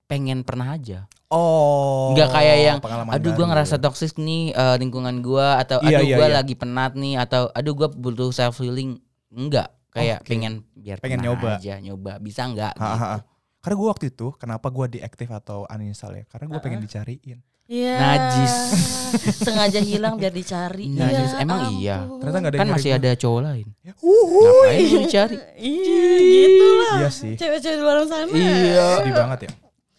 pengen 0.06 0.44
pernah 0.44 0.76
aja. 0.76 1.08
Oh. 1.32 2.12
Nggak 2.12 2.30
kayak 2.36 2.58
yang, 2.60 2.78
Aduh 3.16 3.32
gue 3.32 3.48
ngerasa 3.48 3.80
toxic 3.80 4.20
nih 4.20 4.52
eh, 4.52 4.76
lingkungan 4.76 5.24
gue 5.24 5.48
atau 5.56 5.80
Iya, 5.80 6.04
aduh 6.04 6.04
iya, 6.04 6.16
gue 6.20 6.28
iya. 6.28 6.36
lagi 6.36 6.54
penat 6.60 7.00
nih 7.00 7.16
atau 7.16 7.48
aduh 7.48 7.72
gue 7.72 7.88
butuh 7.96 8.28
self 8.36 8.60
healing. 8.60 9.00
Enggak. 9.32 9.72
Kayak 9.88 10.20
Oke. 10.24 10.36
pengen 10.36 10.68
biar 10.76 11.00
Pengen 11.00 11.24
pernah 11.24 11.32
nyoba. 11.32 11.52
aja 11.56 11.74
nyoba 11.80 12.14
bisa 12.20 12.44
nggak 12.44 12.74
gitu. 12.76 13.20
Karena 13.62 13.76
gue 13.80 13.88
waktu 13.88 14.06
itu 14.12 14.28
kenapa 14.36 14.68
gue 14.68 14.86
deaktif 15.00 15.28
atau 15.32 15.64
uninstall 15.68 16.12
ya? 16.12 16.24
Karena 16.28 16.46
gue 16.50 16.60
pengen 16.60 16.80
dicariin. 16.84 17.40
Iya. 17.72 17.96
Najis. 17.96 18.56
Sengaja 19.48 19.80
hilang 19.80 20.20
biar 20.20 20.36
dicari. 20.36 20.92
Najis. 20.92 21.32
Ya 21.32 21.40
Emang 21.40 21.60
iya. 21.80 22.04
ampun. 22.04 22.20
Ternyata 22.20 22.38
nggak 22.44 22.52
ada 22.52 22.60
Kan 22.60 22.68
yang 22.68 22.76
masih 22.76 22.92
ada 22.92 23.12
cowok 23.16 23.40
lain. 23.48 23.68
Uhuy. 24.04 24.44
Ngapain 24.44 24.84
gue 24.84 25.00
dicari? 25.08 25.36
Iya, 25.56 26.16
gitu 26.20 26.68
lah. 26.68 26.96
Iya 27.00 27.10
sih. 27.16 27.34
Cewek-cewek 27.40 27.78
di 27.80 27.84
luar 27.84 27.98
sana. 28.04 28.28
Iya. 28.36 28.88
Sedih 29.00 29.16
banget 29.16 29.40
ya. 29.48 29.52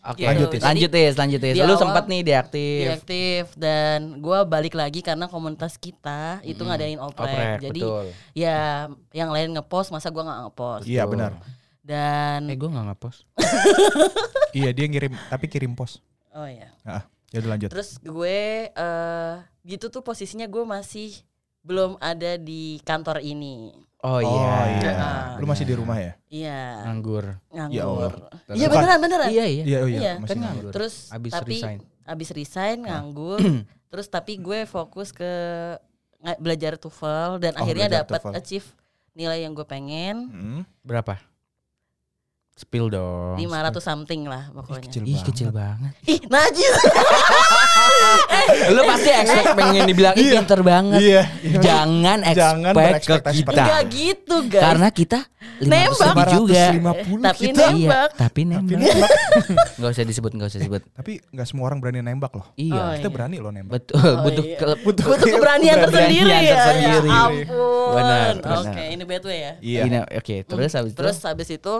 Oke. 0.02 0.18
Gitu. 0.18 0.28
Lanjut, 0.28 0.48
Tis. 0.50 0.60
Jadi, 0.60 0.68
Lanjut 0.68 0.90
Tis, 0.90 1.14
lanjut 1.16 1.40
Tis. 1.40 1.54
Lu 1.62 1.74
sempat 1.80 2.04
nih 2.10 2.20
deaktif. 2.26 2.84
Deaktif 2.92 3.44
dan 3.56 3.98
gua 4.20 4.44
balik 4.44 4.74
lagi 4.76 5.00
karena 5.00 5.30
komunitas 5.30 5.80
kita 5.80 6.42
itu 6.44 6.60
ngadain 6.60 7.00
oprek. 7.00 7.24
Oprek, 7.24 7.58
Jadi 7.62 7.80
betul. 7.80 8.04
ya 8.36 8.90
yang 9.16 9.30
lain 9.32 9.56
ngepost 9.56 9.94
masa 9.94 10.12
gua 10.12 10.28
nggak 10.28 10.40
ngepost. 10.44 10.84
Iya 10.84 11.08
benar. 11.08 11.40
Dan 11.82 12.46
Eh 12.46 12.54
gue 12.54 12.70
gak 12.70 12.86
ngepost. 12.94 13.26
Iya 14.54 14.70
dia 14.70 14.86
ngirim 14.86 15.16
tapi 15.26 15.50
kirim 15.50 15.74
pos. 15.74 15.98
oh 16.30 16.46
ya. 16.46 16.70
Ah, 16.86 17.02
ya 17.32 17.40
udah 17.40 17.50
lanjut. 17.50 17.68
Terus 17.68 17.96
gue 17.98 18.38
eh 18.68 19.34
gitu 19.64 19.88
tuh 19.88 20.00
posisinya 20.00 20.44
gue 20.44 20.62
masih 20.62 21.16
belum 21.60 21.96
ada 21.98 22.36
di 22.36 22.78
kantor 22.82 23.18
ini. 23.20 23.72
Oh, 24.02 24.18
Oh, 24.18 24.20
iya. 24.20 24.50
iya. 24.76 24.92
Ah. 24.92 25.26
Lu 25.38 25.46
masih 25.46 25.62
di 25.62 25.72
rumah 25.72 25.94
ya? 25.94 26.18
Iya. 26.26 26.82
Nganggur. 26.84 27.38
Ya. 27.48 27.70
Nganggur. 27.70 28.12
Iya 28.50 28.66
beneran 28.66 28.98
beneran. 28.98 29.28
Iya 29.30 29.44
iya. 29.46 29.64
Iya, 29.64 29.78
oh 29.78 29.88
iya, 29.88 29.98
Iya, 29.98 30.12
masih 30.18 30.28
kan 30.28 30.36
nganggur. 30.42 30.72
Terus 30.74 30.94
Abis 31.08 31.32
tapi 31.32 31.56
resign. 31.56 31.78
abis 32.02 32.28
resign 32.32 32.78
nganggur. 32.82 33.38
terus 33.94 34.06
tapi 34.08 34.36
gue 34.36 34.66
fokus 34.66 35.10
ke 35.10 35.30
belajar 36.38 36.74
TOEFL 36.76 37.38
dan 37.38 37.52
Oh, 37.54 37.62
akhirnya 37.62 38.02
dapat 38.02 38.22
achieve 38.32 38.66
nilai 39.12 39.42
yang 39.42 39.52
gue 39.52 39.62
pengen 39.62 40.16
Hmm. 40.26 40.60
Berapa? 40.80 41.18
Spill 42.54 42.88
dong. 42.88 43.34
500 43.36 43.80
something 43.80 44.20
Ih, 44.20 44.28
lah 44.28 44.44
pokoknya. 44.52 44.84
kecil 44.84 45.02
Ih 45.02 45.08
banget. 45.10 45.26
kecil 45.26 45.48
banget. 45.50 45.92
Ih, 46.04 46.20
najis. 46.26 46.74
Lu 48.68 48.80
pasti 48.84 49.10
expect 49.10 49.46
pengen 49.52 49.82
dibilang 49.84 50.14
ih 50.14 50.20
Iya. 50.22 50.32
pinter 50.36 50.60
banget. 50.60 51.00
Iya. 51.00 51.22
Jangan 51.58 52.18
Jangan 52.28 52.72
expect 52.92 53.24
ke 53.24 53.32
kita. 53.34 53.50
Enggak 53.56 53.82
gitu, 53.88 54.36
guys. 54.46 54.62
Karena 54.62 54.88
kita 54.90 55.18
500 55.58 55.64
Nembak. 55.64 56.28
juga. 56.30 56.64
550 56.70 57.24
Tapi 57.24 57.42
kita. 57.42 57.62
nembak. 57.64 57.74
Iya, 57.74 58.00
tapi 58.14 58.40
nembak. 58.44 58.78
nembak. 58.78 59.10
Gak 59.80 59.90
usah 59.90 60.04
disebut, 60.04 60.30
gak 60.32 60.48
usah 60.48 60.60
disebut. 60.60 60.82
Tapi 60.92 61.12
nggak 61.26 61.46
semua 61.46 61.64
orang 61.66 61.78
berani 61.78 61.98
nembak 62.00 62.32
loh. 62.32 62.46
Iya. 62.54 62.76
Oh, 62.76 62.92
Kita 62.92 63.00
iya. 63.02 63.10
berani 63.10 63.36
loh 63.38 63.50
nembak. 63.50 63.72
Betul, 63.80 63.96
Oh, 63.98 64.22
butuh 64.22 64.44
iya. 64.44 64.56
ke- 64.56 64.78
Butuh, 64.82 65.04
butuh 65.04 65.26
keberanian 65.26 65.76
tersendiri 65.80 66.30
ya. 66.30 66.40
tersendiri. 66.52 67.08
Ya 67.08 67.22
ampun. 67.22 67.90
Benar, 67.92 68.32
Oke, 68.60 68.82
ini 68.88 69.02
bad 69.02 69.24
way 69.24 69.38
ya. 69.40 69.52
Iya. 69.58 69.82
Oke, 70.14 70.36
terus 70.44 70.72
habis 70.72 70.92
Terus 70.92 71.16
itu. 71.16 71.26
habis 71.26 71.48
itu 71.50 71.74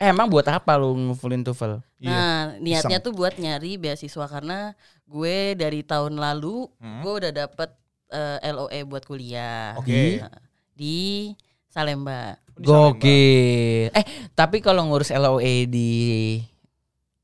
Eh, 0.00 0.08
emang 0.08 0.32
buat 0.32 0.48
apa 0.48 0.80
lu 0.80 0.96
ngufulin 0.96 1.44
TOEFL? 1.44 1.84
Iya. 2.00 2.08
Nah, 2.08 2.38
niatnya 2.56 2.98
Iseng. 2.98 3.04
tuh 3.04 3.12
buat 3.12 3.36
nyari 3.36 3.76
beasiswa 3.76 4.24
karena 4.24 4.72
gue 5.04 5.52
dari 5.52 5.84
tahun 5.84 6.16
lalu 6.16 6.72
Hmm. 6.80 7.04
gue 7.04 7.12
udah 7.20 7.32
dapet 7.36 7.70
eh, 8.08 8.40
LOE 8.48 8.80
buat 8.88 9.04
kuliah. 9.04 9.76
Oke. 9.76 10.18
Nah, 10.18 10.32
di 10.72 11.30
Salemba. 11.68 12.40
Salemba. 12.50 12.64
Gokil. 12.64 13.92
Eh, 13.92 14.04
tapi 14.32 14.58
kalau 14.58 14.88
ngurus 14.88 15.12
LOE 15.12 15.68
di 15.68 15.90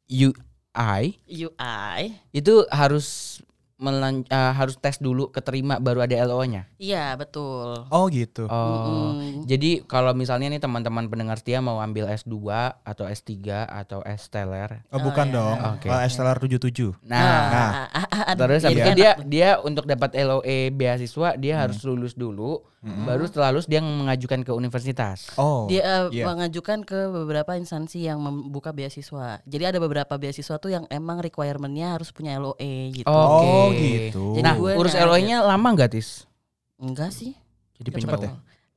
UI 0.06 1.16
UI. 1.26 2.00
itu 2.30 2.54
harus 2.68 3.40
melan 3.76 4.24
eh, 4.24 4.52
harus 4.56 4.80
tes 4.80 4.96
dulu 4.96 5.28
keterima 5.28 5.76
baru 5.76 6.08
ada 6.08 6.16
LO-nya. 6.24 6.64
Iya, 6.80 7.12
betul. 7.20 7.84
Oh 7.92 8.08
gitu. 8.08 8.48
Oh. 8.48 9.12
Mm-mm. 9.12 9.44
Jadi 9.44 9.84
kalau 9.84 10.16
misalnya 10.16 10.48
nih 10.48 10.60
teman-teman 10.60 11.04
pendengar 11.12 11.36
setia 11.36 11.60
mau 11.60 11.84
ambil 11.84 12.08
S2 12.08 12.36
atau 12.80 13.04
S3 13.04 13.68
atau 13.68 14.00
S 14.08 14.32
teler. 14.32 14.80
Oh, 14.88 15.00
bukan 15.04 15.28
iya. 15.28 15.36
dong. 15.36 15.56
Oke. 15.76 15.88
Uh, 15.92 16.00
STLR 16.08 16.38
77. 16.40 16.96
Nah, 17.04 17.20
Nah. 17.20 17.70
ah, 17.86 17.88
ah, 17.92 18.06
ah, 18.32 18.34
terus 18.34 18.64
itu 18.64 18.80
enak 18.80 18.96
dia 18.96 19.12
dia 19.28 19.50
untuk 19.60 19.84
dapat 19.84 20.16
LOE 20.16 20.72
beasiswa 20.72 21.36
dia 21.36 21.54
harus 21.60 21.78
lulus 21.84 22.16
dulu, 22.16 22.64
baru 22.86 23.26
setelah 23.26 23.50
lulus 23.50 23.66
dia 23.66 23.82
mengajukan 23.82 24.46
ke 24.46 24.52
universitas. 24.54 25.34
Oh. 25.34 25.66
dia 25.66 25.82
eh, 25.82 26.22
iya. 26.22 26.24
mengajukan 26.30 26.86
ke 26.86 27.10
beberapa 27.10 27.58
instansi 27.58 28.06
yang 28.06 28.22
membuka 28.22 28.70
beasiswa. 28.70 29.42
Jadi 29.42 29.64
ada 29.66 29.78
beberapa 29.82 30.14
beasiswa 30.14 30.56
tuh 30.62 30.70
yang 30.70 30.84
emang 30.86 31.18
requirement-nya 31.18 31.98
harus 31.98 32.14
punya 32.14 32.38
LOE 32.38 32.94
gitu. 32.94 33.10
Oh, 33.10 33.74
gitu. 33.74 34.38
Jadi 34.38 34.44
Nah, 34.46 34.54
urus 34.54 34.94
LOE-nya 34.94 35.42
lama 35.42 35.68
nggak, 35.74 35.98
Tis? 35.98 36.30
Enggak 36.78 37.10
sih. 37.10 37.34
Jadi 37.76 37.90
Cepet 37.92 38.20
ya? 38.22 38.32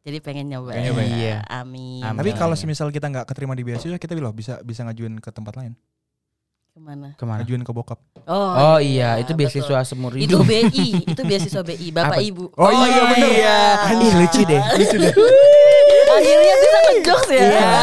Jadi 0.10 0.18
pengen 0.24 0.50
nyoba. 0.50 0.74
Pengen 0.74 0.96
nyoba 0.96 1.04
ya? 1.06 1.16
Iya. 1.16 1.38
Amin. 1.46 2.02
Amin. 2.02 2.18
Tapi 2.18 2.32
kalau 2.34 2.56
semisal 2.58 2.90
kita 2.90 3.12
nggak 3.12 3.30
keterima 3.30 3.54
di 3.54 3.62
beasiswa, 3.62 4.00
kita 4.00 4.18
bilang 4.18 4.34
bisa 4.34 4.58
bisa 4.66 4.82
ngajuin 4.88 5.22
ke 5.22 5.30
tempat 5.30 5.54
lain. 5.60 5.78
Ke 6.70 6.80
mana? 6.80 7.08
Ke 7.18 7.24
mana? 7.26 7.42
Ngajuin 7.42 7.64
ke 7.66 7.72
bokap. 7.74 8.00
Oh 8.30 8.78
iya, 8.78 9.18
itu 9.18 9.34
betul. 9.34 9.42
beasiswa 9.42 9.80
seumur 9.84 10.14
Itu 10.14 10.38
hidup. 10.38 10.46
BI, 10.46 10.88
itu 11.02 11.22
beasiswa 11.26 11.62
BI, 11.66 11.88
Bapak 11.90 12.22
Apa? 12.22 12.24
Ibu. 12.24 12.44
Oh, 12.54 12.70
iya, 12.70 13.02
bener. 13.10 13.30
Iya. 13.34 13.60
Ih, 13.98 14.12
lucu 14.16 14.42
deh. 14.46 14.62
Lucu 14.78 14.96
deh. 14.96 15.14
Akhirnya 16.10 16.54
bisa 16.56 16.78
ngejokes 16.86 17.30
ya. 17.30 17.42
Iya. 17.42 17.74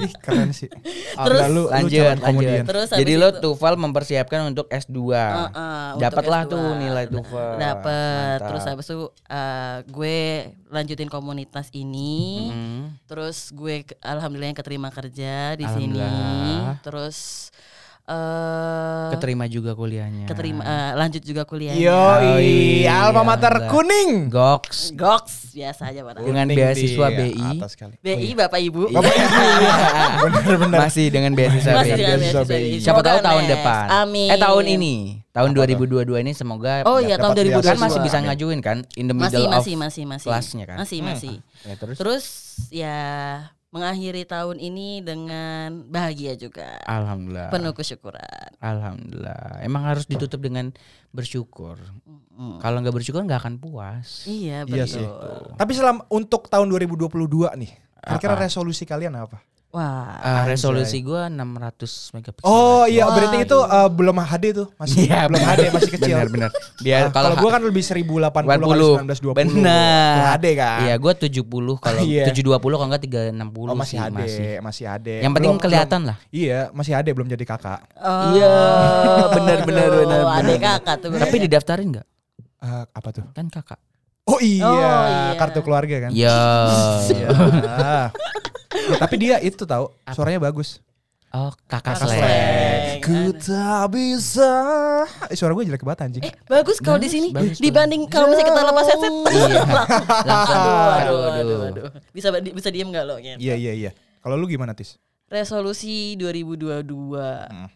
Ih, 0.00 0.12
keren 0.18 0.50
sih. 0.50 0.68
Terus 1.12 1.44
Gila, 1.44 1.48
lu, 1.50 1.62
lu 1.62 1.62
lanjut, 1.68 2.16
lanjut. 2.18 2.64
Terus 2.64 2.88
Jadi 2.88 3.12
lo 3.14 3.28
itu- 3.30 3.40
Tufal 3.42 3.74
mempersiapkan 3.76 4.40
untuk 4.48 4.66
S2. 4.68 4.96
Heeh, 5.12 5.86
untuk 5.92 6.00
Dapatlah 6.00 6.42
S2. 6.42 6.50
tuh 6.50 6.64
nilai 6.80 7.04
Tufal. 7.06 7.52
Mantap. 7.60 8.48
Terus 8.48 8.62
habis 8.64 8.86
itu 8.86 8.98
eh, 9.28 9.76
gue 9.86 10.18
lanjutin 10.72 11.08
komunitas 11.08 11.68
ini. 11.74 12.48
Mm. 12.48 12.82
Terus 13.04 13.52
gue 13.52 13.84
alhamdulillah 14.00 14.50
yang 14.50 14.58
keterima 14.58 14.88
kerja 14.88 15.52
di 15.52 15.66
sini. 15.68 16.00
Terus 16.80 17.50
eh 18.02 19.08
Keterima 19.12 19.46
juga 19.46 19.72
kuliahnya. 19.72 20.26
keterima 20.26 20.60
eh, 20.60 20.90
lanjut 20.94 21.22
juga 21.22 21.42
kuliahnya. 21.42 21.86
Oh, 21.86 22.36
iya, 22.36 23.06
alma 23.06 23.22
mater 23.24 23.68
kuning. 23.68 24.26
Goks 24.26 24.90
Goks 24.92 25.52
biasa 25.52 25.88
aja 25.88 26.00
padahal. 26.02 26.24
dengan 26.24 26.46
beasiswa 26.48 27.06
di 27.08 27.16
BI. 27.30 27.46
Atas 27.54 27.72
kali. 27.74 27.94
BI 27.96 28.34
Bapak 28.34 28.58
Ibu. 28.58 28.90
Bapak 28.90 29.12
Bener-bener. 30.24 30.78
Masih 30.80 31.06
dengan 31.08 31.32
beasiswa 31.32 31.72
Masih 31.74 31.92
BI. 31.92 32.00
dengan 32.00 32.18
Beasiswa 32.18 32.42
BI. 32.42 32.56
BI. 32.56 32.78
Siapa 32.80 33.00
tahu 33.00 33.18
tahun 33.20 33.44
depan. 33.46 33.84
Amin. 34.02 34.28
Eh 34.28 34.38
tahun 34.40 34.64
ini, 34.66 34.94
tahun 35.30 35.50
Apa 35.52 35.64
tuh? 35.68 35.86
2022 36.02 36.24
ini 36.24 36.32
semoga 36.32 36.72
Oh 36.84 36.98
iya 36.98 37.16
tahun 37.16 37.32
Dapat 37.32 37.62
2022. 37.62 37.68
kan 37.68 37.76
masih 37.78 38.00
bisa 38.02 38.18
ngajuin 38.20 38.60
kan 38.60 38.76
in 38.94 39.06
the 39.06 39.14
masih 39.14 39.38
middle 39.38 39.46
of 39.48 39.54
masih 39.56 39.74
masih 39.76 40.02
masih 40.04 40.26
kelasnya 40.26 40.64
kan. 40.66 40.76
masih 40.76 40.98
masih 41.00 41.34
Ya, 41.62 41.74
terus, 41.78 41.96
terus 41.96 42.24
ya 42.68 42.98
mengakhiri 43.72 44.28
tahun 44.28 44.60
ini 44.60 45.00
dengan 45.00 45.88
bahagia 45.88 46.36
juga 46.36 46.76
alhamdulillah. 46.84 47.48
penuh 47.48 47.72
kesyukuran 47.72 48.52
Alhamdulillah. 48.62 49.58
Emang 49.66 49.82
harus 49.82 50.06
ditutup 50.06 50.38
dengan 50.38 50.70
bersyukur. 51.10 51.82
Mm. 52.38 52.62
Kalau 52.62 52.78
nggak 52.78 52.94
bersyukur 52.94 53.26
nggak 53.26 53.42
akan 53.42 53.58
puas. 53.58 54.22
iya 54.30 54.62
Iya 54.62 54.86
betul 54.86 55.02
sih. 55.02 55.06
Tapi 55.58 55.72
selama 55.74 56.06
untuk 56.14 56.46
tahun 56.46 56.70
2022 56.70 57.10
nih, 57.58 57.72
kira-kira 58.06 58.38
resolusi 58.38 58.86
kalian 58.86 59.18
apa? 59.18 59.42
Wah 59.72 60.04
Ah, 60.14 60.44
Anjay. 60.44 60.52
resolusi 60.52 61.00
gua 61.00 61.26
600 61.26 61.80
megapiksel. 62.12 62.44
Oh 62.44 62.84
iya, 62.84 63.02
Wah, 63.02 63.16
berarti 63.16 63.38
itu 63.42 63.56
uh, 63.56 63.88
belum 63.88 64.14
HD 64.14 64.44
tuh, 64.54 64.68
masih 64.76 64.96
Iya, 65.02 65.20
belum. 65.26 65.40
HD, 65.42 65.62
masih 65.70 65.90
kecil. 65.90 66.14
Benar 66.14 66.28
benar. 66.28 66.50
Biar 66.78 67.00
Ah, 67.00 67.10
kalau 67.10 67.32
gua 67.36 67.50
kan 67.50 67.62
lebih 67.62 67.80
1080 67.80 68.12
kali 68.22 68.46
80. 68.54 69.32
1920. 69.32 69.34
Benar. 69.58 70.14
HD 70.30 70.46
kan? 70.54 70.78
Iya, 70.78 70.94
gua 70.96 71.12
70 71.14 71.42
kalau 71.78 72.00
Iya. 72.06 72.24
720 72.28 72.60
kalau 72.70 72.86
enggak 72.86 73.02
360 73.02 73.32
Oh 73.64 73.74
masih 73.74 73.88
sih 73.88 73.98
HD, 73.98 74.14
masih. 74.14 74.50
masih, 74.60 74.84
HD. 74.86 75.08
Yang 75.18 75.32
penting 75.32 75.50
Belum- 75.50 75.62
kelihatan 75.62 76.00
lah. 76.04 76.16
belum- 76.18 76.36
iya, 76.36 76.60
masih 76.70 76.92
HD 76.92 77.08
belum 77.10 77.28
jadi 77.28 77.44
kakak. 77.44 77.80
Oh, 77.94 78.22
Iya, 78.30 78.52
benar, 79.32 79.58
benar, 79.62 79.88
benar, 79.88 79.88
benar. 80.20 80.20
adik 80.38 80.58
kakak 80.60 80.94
tuh 80.98 81.08
Tapi 81.12 81.36
didaftarin 81.40 81.88
nggak? 81.90 82.06
Eh, 82.60 82.84
apa 82.88 83.08
tuh? 83.10 83.24
Kan 83.32 83.48
kakak. 83.48 83.80
Oh 84.24 84.38
iya, 84.38 84.62
Oh, 84.62 84.78
iya. 84.78 85.34
kartu 85.34 85.60
keluarga 85.60 85.96
kan? 85.98 86.10
Iya. 86.10 86.38
Iya. 87.08 87.28
Ya, 87.28 87.90
tapi 89.02 89.14
dia 89.16 89.36
itu 89.38 89.62
tahu, 89.62 89.90
suaranya 90.08 90.38
bagus. 90.40 90.78
Oh, 91.28 91.50
kakak. 91.64 91.96
Ku 93.00 93.32
tak 93.34 93.88
bisa. 93.88 94.52
Eh, 95.26 95.34
suara 95.34 95.50
gue 95.52 95.64
jelek 95.64 95.82
banget 95.82 96.00
anjing. 96.06 96.22
eh 96.22 96.34
bagus 96.44 96.78
kalau 96.78 96.96
di 96.96 97.08
sini 97.08 97.32
dibanding 97.56 98.06
kalau 98.06 98.28
misalnya 98.28 98.46
kita 98.46 98.62
lepas 98.62 98.86
headset 98.86 99.14
Iya. 99.26 99.62
Langsung. 100.28 100.62
aduh, 100.62 101.18
aduh, 101.18 101.40
Aduh, 101.40 101.58
aduh, 101.66 101.84
bisa 102.10 102.28
bisa 102.36 102.68
diem 102.68 102.88
gak 102.88 103.04
lo? 103.04 103.16
Iya 103.18 103.34
iya 103.52 103.72
iya. 103.72 103.90
Kalau 104.20 104.36
lu 104.36 104.46
gimana 104.46 104.70
Tis? 104.72 105.00
resolusi 105.26 106.14
2022 106.14 106.84
Hmm. 107.48 107.68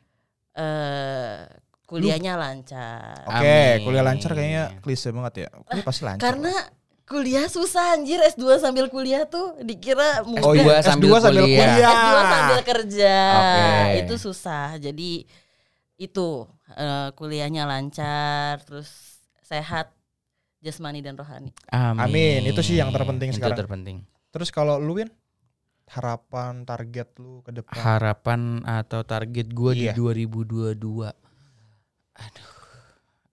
eh 0.55 1.43
kuliahnya 1.87 2.35
lancar 2.35 3.23
Oke, 3.25 3.47
Amin. 3.47 3.77
kuliah 3.83 4.03
lancar 4.03 4.31
kayaknya 4.33 4.65
klise 4.79 5.09
banget 5.11 5.35
ya. 5.43 5.49
Kuliah 5.57 5.85
pasti 5.85 6.03
lancar. 6.03 6.23
Karena 6.23 6.55
kuliah 7.03 7.47
susah 7.47 7.95
anjir 7.95 8.19
S2 8.21 8.59
sambil 8.59 8.91
kuliah 8.91 9.23
tuh 9.25 9.55
dikira 9.63 10.21
mudah. 10.23 10.43
Oh 10.43 10.53
iya, 10.53 10.83
S2 10.83 10.85
sambil 10.85 11.09
S2 11.09 11.17
sambil 11.21 11.45
kuliah. 11.45 11.63
kuliah. 11.63 11.93
S2 11.95 12.17
sambil 12.27 12.61
kerja. 12.65 13.15
Oke. 13.33 13.67
Itu 14.03 14.15
susah. 14.17 14.67
Jadi 14.77 15.11
itu 15.97 16.29
eh, 16.73 17.09
kuliahnya 17.13 17.65
lancar 17.65 18.61
terus 18.61 18.91
sehat 19.41 19.95
jasmani 20.59 20.99
dan 20.99 21.15
rohani. 21.15 21.55
Amin. 21.71 22.03
Amin, 22.03 22.41
itu 22.45 22.61
sih 22.61 22.75
yang 22.75 22.91
terpenting 22.91 23.31
Itu 23.31 23.39
sekarang. 23.39 23.57
terpenting. 23.57 23.97
Terus 24.29 24.51
kalau 24.51 24.77
lu 24.77 24.99
Win, 24.99 25.07
harapan 25.87 26.67
target 26.67 27.15
lu 27.17 27.41
ke 27.41 27.55
depan. 27.55 27.73
Harapan 27.73 28.41
atau 28.61 29.01
target 29.01 29.47
gue 29.49 29.73
Iya. 29.73 29.95
di 29.95 29.97
2022. 29.97 30.75
Aduh. 32.17 32.49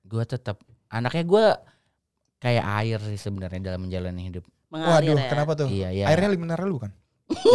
Gue 0.03 0.23
tetap 0.23 0.59
anaknya 0.87 1.23
gue 1.23 1.45
kayak 2.37 2.65
air 2.83 2.99
sih 3.07 3.19
sebenarnya 3.19 3.73
dalam 3.73 3.87
menjalani 3.87 4.27
hidup. 4.27 4.43
Mengalir 4.67 5.13
Waduh, 5.13 5.17
ya. 5.17 5.29
kenapa 5.29 5.51
tuh? 5.53 5.67
Iya, 5.69 5.89
iya. 5.91 6.05
Airnya 6.09 6.33
mineral 6.33 6.67
lu 6.67 6.79
kan? 6.81 6.91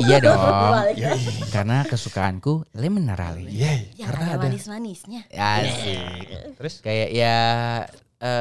iya 0.01 0.17
dong. 0.25 0.39
Balik. 0.39 0.97
Iya, 0.97 1.11
iya. 1.13 1.45
Karena 1.53 1.85
kesukaanku 1.85 2.67
le 2.73 2.89
minerali. 2.89 3.45
Iya, 3.47 3.73
Yang 3.95 4.09
karena 4.09 4.25
ada 4.25 4.35
ada. 4.35 4.45
manis-manisnya. 4.49 5.21
Asik. 5.29 6.57
Terus 6.57 6.75
Kayak 6.81 7.09
ya 7.13 7.37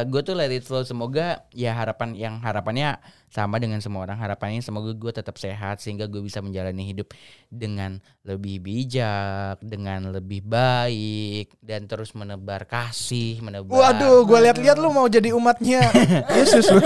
gue 0.07 0.21
tuh 0.23 0.33
let 0.33 0.49
it 0.49 0.65
flow 0.65 0.81
semoga 0.81 1.45
ya 1.53 1.75
harapan 1.75 2.17
yang 2.17 2.33
harapannya 2.41 2.97
sama 3.27 3.57
dengan 3.57 3.77
semua 3.77 4.01
orang 4.01 4.15
harapannya 4.15 4.59
semoga 4.59 4.89
gue 4.89 5.11
tetap 5.13 5.35
sehat 5.35 5.77
sehingga 5.77 6.05
gue 6.05 6.19
bisa 6.19 6.39
menjalani 6.39 6.83
hidup 6.85 7.11
dengan 7.45 7.97
lebih 8.21 8.59
bijak 8.59 9.59
dengan 9.59 10.09
lebih 10.09 10.41
baik 10.41 11.51
dan 11.59 11.85
terus 11.85 12.11
menebar 12.11 12.63
kasih 12.63 13.39
menebar 13.39 13.71
Waduh, 13.73 14.23
gue 14.23 14.39
lihat-lihat 14.41 14.75
lu 14.75 14.89
mau 14.89 15.05
jadi 15.05 15.31
umatnya 15.31 15.91
Yesus 16.37 16.67
lu. 16.67 16.79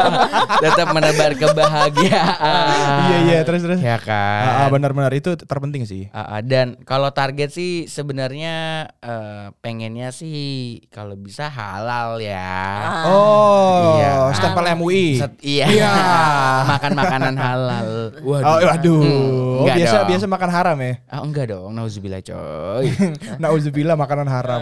tetap 0.64 0.88
menebar 0.90 1.32
kebahagiaan 1.34 3.00
Iya 3.02 3.16
iya, 3.26 3.38
terus 3.42 3.62
terus. 3.62 3.80
ya 3.80 3.96
Ah, 4.00 4.10
ah, 4.10 4.66
kan 4.66 4.72
benar-benar 4.72 5.12
itu 5.12 5.32
terpenting 5.38 5.84
sih. 5.84 6.08
Ah, 6.10 6.36
ah, 6.36 6.40
dan 6.40 6.76
kalau 6.82 7.08
target 7.10 7.50
sih 7.50 7.86
sebenarnya 7.86 8.54
eh, 8.96 9.46
pengennya 9.60 10.10
sih 10.10 10.40
kalau 10.88 11.14
bisa 11.14 11.46
halal 11.46 12.18
ya 12.18 12.40
Ah. 12.82 13.04
Oh, 13.06 13.96
Iya. 13.96 14.12
stempel 14.34 14.64
MUI. 14.74 15.06
Set- 15.16 15.40
iya. 15.40 15.69
Iya. 15.70 15.92
Makan 16.74 16.92
makanan 16.92 17.34
halal. 17.34 17.88
Oh, 18.20 18.40
waduh. 18.42 19.00
Hmm, 19.02 19.48
Oh, 19.60 19.66
biasa 19.68 19.96
dong. 20.00 20.08
biasa 20.08 20.24
makan 20.24 20.50
haram 20.50 20.76
ya. 20.80 20.92
Ah, 21.04 21.20
enggak 21.20 21.52
dong, 21.52 21.68
nauzubillah 21.76 22.24
coy. 22.24 22.88
Nauzubillah 23.42 23.92
makanan 23.92 24.24
haram. 24.24 24.60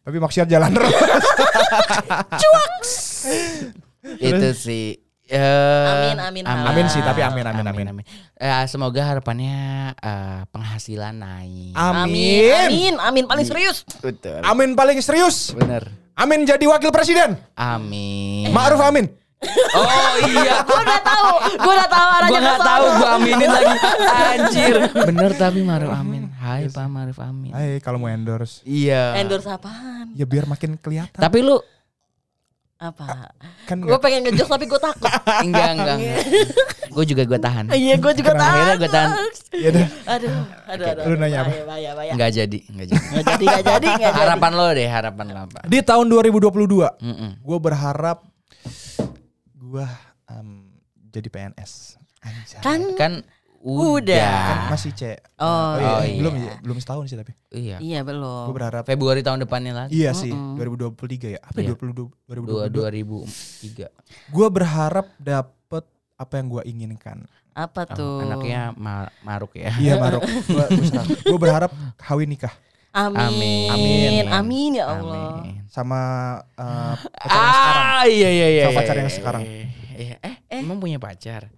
Tapi 0.00 0.16
maksiat 0.16 0.48
jalan 0.48 0.72
terus. 0.72 0.88
Itu 4.18 4.48
sih. 4.56 4.96
Eh, 5.28 5.36
Amin, 5.84 6.16
amin, 6.16 6.44
halal. 6.48 6.72
Amin 6.72 6.88
sih, 6.88 7.04
tapi 7.04 7.20
amin, 7.20 7.44
amin, 7.44 7.66
amin. 7.68 8.00
Eh, 8.32 8.64
semoga 8.64 9.04
harapannya 9.04 9.92
eh, 9.92 10.40
penghasilan 10.48 11.12
naik. 11.12 11.76
Amin. 11.76 12.48
Amin, 12.64 12.94
amin 12.96 13.24
paling 13.28 13.44
serius. 13.44 13.84
Betul. 14.00 14.40
Amin 14.40 14.72
paling 14.72 14.96
serius. 15.04 15.52
Bener. 15.52 15.84
Amin 16.16 16.48
jadi 16.48 16.64
wakil 16.64 16.88
presiden. 16.88 17.36
Amin. 17.52 18.48
Ma'ruf 18.48 18.80
amin. 18.80 19.12
Oh 19.70 19.86
iya. 20.26 20.62
Gue 20.68 20.78
udah 20.78 21.00
tahu, 21.00 21.30
gue 21.54 21.72
udah 21.72 21.88
tahu 21.88 22.08
arahnya 22.10 22.28
Gua 22.28 22.38
ke 22.38 22.44
nggak 22.44 22.60
tahu, 22.60 22.84
gua 22.92 23.08
aminin 23.14 23.48
lagi. 23.48 23.74
Anjir. 24.10 24.74
Bener 25.06 25.30
tapi 25.32 25.60
Maruf 25.62 25.90
Amin. 25.90 26.26
Hai 26.34 26.66
Pak 26.66 26.86
Maruf 26.86 27.18
Amin. 27.18 27.50
Hai, 27.50 27.78
kalau 27.78 27.96
mau 27.96 28.08
endorse. 28.08 28.60
Iya. 28.62 29.14
Endorse 29.16 29.46
apaan? 29.46 30.10
Ya 30.12 30.24
biar 30.24 30.44
makin 30.44 30.74
kelihatan. 30.74 31.14
Tapi 31.14 31.38
lu 31.40 31.54
Apa? 32.76 33.34
kan 33.64 33.74
Gue 33.76 33.98
pengen 33.98 34.22
ngejokes 34.22 34.46
tapi 34.48 34.64
gue 34.64 34.78
takut. 34.78 35.10
enggak 35.46 35.70
enggak. 35.72 35.98
gue 36.88 37.04
juga 37.04 37.22
gue 37.24 37.40
tahan. 37.40 37.64
Iya, 37.70 37.94
gue 37.96 38.12
juga 38.14 38.30
Kenapa? 38.32 38.46
Akhirnya 38.48 38.66
takut. 38.68 38.78
gua 38.78 38.90
tahan. 38.92 39.10
ya 39.52 39.68
udah. 39.68 39.86
Aduh, 40.08 40.30
aduh, 40.64 40.86
aduh. 40.88 41.04
Lu 41.04 41.14
nanya 41.16 41.38
apa? 41.40 41.50
Bahaya, 41.64 41.90
bahaya. 41.92 42.10
Enggak 42.10 42.30
jadi, 42.32 42.58
enggak 42.66 42.86
jadi. 42.88 43.02
Nggak 43.04 43.24
jadi, 43.24 43.44
nggak 43.44 43.64
jadi, 43.64 43.86
nggak 43.88 44.12
jadi. 44.14 44.20
harapan 44.20 44.52
lo 44.52 44.66
deh, 44.72 44.88
harapan 44.88 45.26
lo 45.28 45.40
apa? 45.44 45.58
Di 45.64 45.78
tahun 45.80 46.06
2022, 46.06 47.02
Mm-mm. 47.02 47.30
gue 47.38 47.58
berharap 47.60 48.18
gue 49.68 49.86
jadi 51.08 51.28
PNS. 51.28 51.96
Anjay. 52.18 52.58
Kan 52.60 52.80
Kan 52.94 53.12
Udah. 53.58 53.98
udah. 53.98 54.30
Kan 54.44 54.58
masih 54.70 54.92
C. 54.92 55.02
Oh, 55.34 55.74
iya, 55.74 55.90
oh, 55.90 56.00
iya. 56.00 56.14
belum 56.16 56.34
belum 56.62 56.76
setahun 56.78 57.04
sih 57.06 57.18
tapi. 57.18 57.34
Iya. 57.50 57.78
Iya 57.78 58.00
Gue 58.00 58.14
belum. 58.14 58.54
berharap 58.54 58.82
Februari 58.84 59.20
tahun 59.20 59.42
depannya 59.42 59.72
lagi. 59.76 59.90
Iya 59.92 60.14
sih, 60.14 60.30
Mm-mm. 60.30 60.54
2023 60.54 61.34
ya. 61.34 61.40
Apa 61.42 61.58
Iya. 61.58 61.74
ya? 61.74 61.74
22 61.74 62.06
Dua 62.46 62.70
2022? 62.70 63.90
2003. 63.90 63.90
Gue 64.30 64.46
berharap 64.48 65.06
dapet 65.16 65.84
apa 66.14 66.32
yang 66.34 66.46
gue 66.48 66.62
inginkan. 66.64 67.18
Apa 67.50 67.82
Oh, 67.84 67.96
tuh? 67.96 68.18
anaknya 68.22 68.70
Ma- 68.72 69.10
Maruk 69.20 69.58
ya. 69.58 69.74
Iya, 69.74 69.98
Maruk. 69.98 70.22
Gue 71.26 71.38
berharap 71.38 71.74
kawin 71.98 72.30
nikah 72.30 72.54
Amin. 72.92 73.68
Amin. 73.68 74.24
Amin. 74.28 74.70
ya 74.74 74.84
Allah. 74.90 75.40
Amin. 75.40 75.54
sama 75.68 76.00
eh, 76.56 76.94
pacar 77.20 77.36
yang 77.36 77.52
sekarang. 77.52 77.84
Ah, 77.84 78.04
iya 78.08 78.28
iya 78.28 78.46
iya. 78.48 78.62
Sama 78.62 78.72
iya, 78.72 78.78
pacar 78.78 78.94
yang 78.96 79.04
iya, 79.04 79.14
sekarang. 79.14 79.42
iya. 79.44 80.16
Eh, 80.18 80.36
eh, 80.48 80.58
emang 80.58 80.78
punya 80.78 80.98
pacar? 80.98 81.52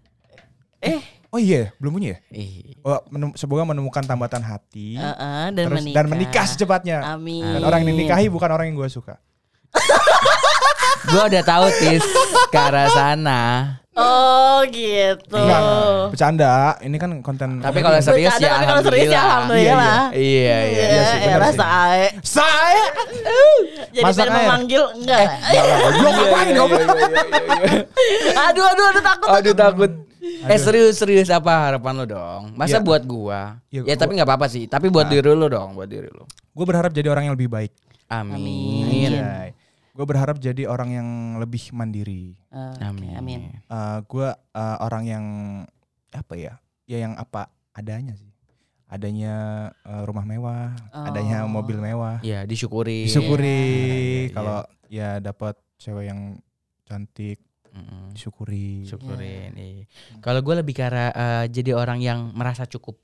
Eh, 0.81 1.01
Oh 1.31 1.39
iya, 1.39 1.71
belum 1.79 1.95
punya 1.95 2.19
ya? 2.19 2.19
ih. 2.35 2.75
Oh, 2.83 2.99
menem- 3.07 3.39
semoga 3.39 3.63
menemukan 3.63 4.03
tambatan 4.03 4.43
hati 4.43 4.99
Heeh, 4.99 5.55
dan 5.55 5.63
terus 5.63 5.79
menikah. 5.79 5.95
dan 5.95 6.07
menikah 6.11 6.45
secepatnya. 6.45 6.99
Amin. 7.07 7.47
Dan 7.47 7.63
orang 7.63 7.87
yang 7.87 7.95
dinikahi 7.95 8.27
bukan 8.27 8.51
orang 8.51 8.67
yang 8.67 8.83
gue 8.83 8.91
suka. 8.91 9.15
Gue 11.03 11.23
udah 11.27 11.43
tahu 11.43 11.67
tis 11.75 12.05
ke 12.47 12.59
arah 12.59 12.89
sana. 12.89 13.43
Oh 13.93 14.63
gitu. 14.67 15.35
Enggak, 15.35 15.61
enggak. 15.61 16.07
bercanda. 16.11 16.53
Ini 16.81 16.97
kan 16.97 17.11
konten. 17.21 17.49
Tapi 17.59 17.79
kalau 17.79 17.99
serius 17.99 18.33
Bercanda, 18.33 18.47
ya 18.47 18.53
tapi 18.55 18.67
kalau 18.67 18.83
serius 18.83 19.11
ya 19.11 19.21
alhamdulillah. 19.21 19.99
Iya 20.11 20.15
iya. 20.15 20.59
Iya, 20.63 20.87
iya 20.87 21.03
sih, 21.03 21.19
elah 21.27 21.51
sih. 21.51 21.59
sae. 21.59 22.05
saya 22.23 22.85
Jadi 23.91 24.01
Masak 24.01 24.25
biar 24.25 24.31
memanggil 24.39 24.83
enggak. 24.95 25.27
goblok 25.83 26.13
ngapain 26.15 26.49
goblok? 26.55 26.81
aduh 28.41 28.65
aduh 28.65 28.85
aduh 28.87 29.03
takut. 29.03 29.29
Aduh 29.29 29.55
takut. 29.55 29.91
Eh 30.21 30.57
serius 30.57 30.95
serius 30.95 31.29
apa 31.29 31.51
harapan 31.67 31.93
lo 31.97 32.05
dong? 32.07 32.43
Masa 32.55 32.79
Iya. 32.79 32.87
buat 32.87 33.03
gua? 33.03 33.59
Iya, 33.69 33.83
Ya 33.83 33.95
gua- 33.97 34.01
tapi 34.01 34.11
nggak 34.17 34.29
apa-apa 34.29 34.47
sih. 34.47 34.65
Tapi 34.65 34.87
buat 34.89 35.09
diri 35.09 35.27
lo 35.27 35.49
dong, 35.49 35.75
buat 35.75 35.89
diri 35.89 36.09
lo. 36.09 36.25
Gue 36.51 36.65
berharap 36.65 36.93
jadi 36.93 37.09
orang 37.09 37.27
yang 37.27 37.35
lebih 37.35 37.51
baik. 37.51 37.73
Amin. 38.07 39.19
Gue 39.91 40.05
berharap 40.05 40.39
jadi 40.39 40.65
orang 40.65 40.91
yang 40.91 41.09
lebih 41.37 41.71
mandiri. 41.71 42.39
Oke, 42.47 42.83
Amin. 42.83 43.15
Amin. 43.15 43.41
gue 44.05 44.29
orang 44.55 45.03
yang 45.05 45.25
apa 46.11 46.35
ya? 46.35 46.55
Ya 46.85 46.99
yang 47.01 47.15
apa 47.15 47.47
adanya 47.71 48.15
sih. 48.15 48.27
Adanya 48.87 49.35
eh, 49.87 50.03
rumah 50.03 50.27
mewah, 50.27 50.75
Oh. 50.91 51.07
adanya 51.07 51.47
mobil 51.47 51.79
mewah. 51.79 52.19
Ya 52.21 52.43
disyukuri. 52.43 53.07
Disyukuri 53.07 53.63
Iya. 54.27 54.35
kalau 54.35 54.59
ya 54.91 55.09
dapat 55.19 55.55
cewek 55.79 56.11
yang 56.11 56.43
cantik, 56.83 57.39
Mm-mm. 57.71 58.11
disyukuri. 58.11 58.83
Syukurin. 58.83 59.55
iya. 59.55 59.87
Kalau 60.19 60.43
gue 60.43 60.55
lebih 60.57 60.75
ke 60.75 60.83
arah 60.83 61.15
eh, 61.15 61.45
jadi 61.47 61.71
orang 61.73 62.03
yang 62.03 62.35
merasa 62.35 62.67
cukup. 62.67 62.99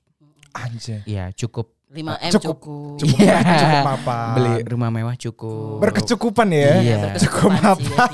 Anjay. 0.51 1.07
Iya 1.07 1.30
cukup. 1.30 1.76
5 1.87 2.03
M 2.03 2.32
Cukup. 2.32 2.57
cukup. 2.59 2.97
Cukup 2.99 3.14
Iya. 3.16 3.37
cukup 3.39 3.89
apa? 3.95 4.18
Beli 4.34 4.55
rumah 4.66 4.91
mewah 4.91 5.14
cukup. 5.14 5.78
Berkecukupan 5.78 6.49
ya. 6.51 6.72
Iya. 6.76 6.99
Cukup 7.16 7.55
apa? 7.55 8.11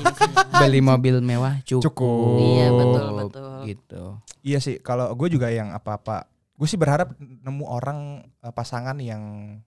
Beli 0.61 0.79
mobil 0.79 1.15
mewah 1.19 1.57
cukup. 1.63 1.81
Cukup. 1.83 2.37
Iya, 2.37 2.67
betul, 2.69 3.05
betul. 3.17 3.49
Gitu. 3.65 4.03
Iya 4.43 4.57
sih, 4.59 4.77
kalau 4.77 5.09
gue 5.11 5.27
juga 5.27 5.49
yang 5.49 5.71
apa-apa, 5.71 6.29
gue 6.53 6.67
sih 6.67 6.77
berharap 6.77 7.17
nemu 7.17 7.65
orang 7.65 7.99
eh, 8.39 8.53
pasangan 8.53 8.93
yang 8.95 9.57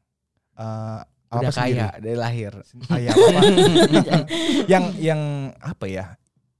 eh, 0.54 1.00
apa 1.26 1.42
Udah 1.42 1.50
sendiri. 1.50 1.82
kaya 1.82 1.88
dari 1.98 2.14
lahir. 2.16 2.52
Ah, 2.86 2.98
iya, 2.98 3.10
apa 3.10 3.40
yang 4.72 4.84
yang 4.96 5.20
apa 5.58 5.84
ya? 5.84 6.14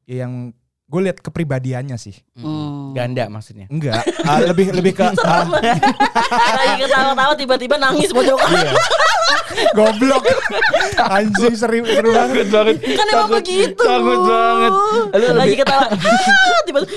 Yang 0.05 0.51
gue 0.87 1.01
lihat 1.03 1.18
kepribadiannya 1.18 1.99
sih. 1.99 2.14
Hmm. 2.39 2.95
Ganda 2.95 3.26
maksudnya. 3.26 3.66
Enggak, 3.66 4.07
ah, 4.30 4.39
lebih 4.39 4.70
lebih 4.70 4.95
ke 4.95 5.03
ah, 5.03 5.43
Lagi 6.59 6.74
ketawa-tawa 6.87 7.34
tiba-tiba 7.34 7.74
nangis 7.74 8.14
pojokan. 8.14 8.51
iya. 8.55 8.72
Goblok. 9.74 10.22
Anjing 11.01 11.55
seru 11.59 11.82
seru 11.82 12.11
banget. 12.12 12.47
banget. 12.53 12.76
Kan 12.93 13.07
emang 13.11 13.30
begitu. 13.34 13.82
Takut 13.82 14.20
banget. 14.28 14.72
Lu 15.16 15.26
Lagi 15.34 15.55
ketawa. 15.59 15.87
tiba-tiba. 16.66 16.95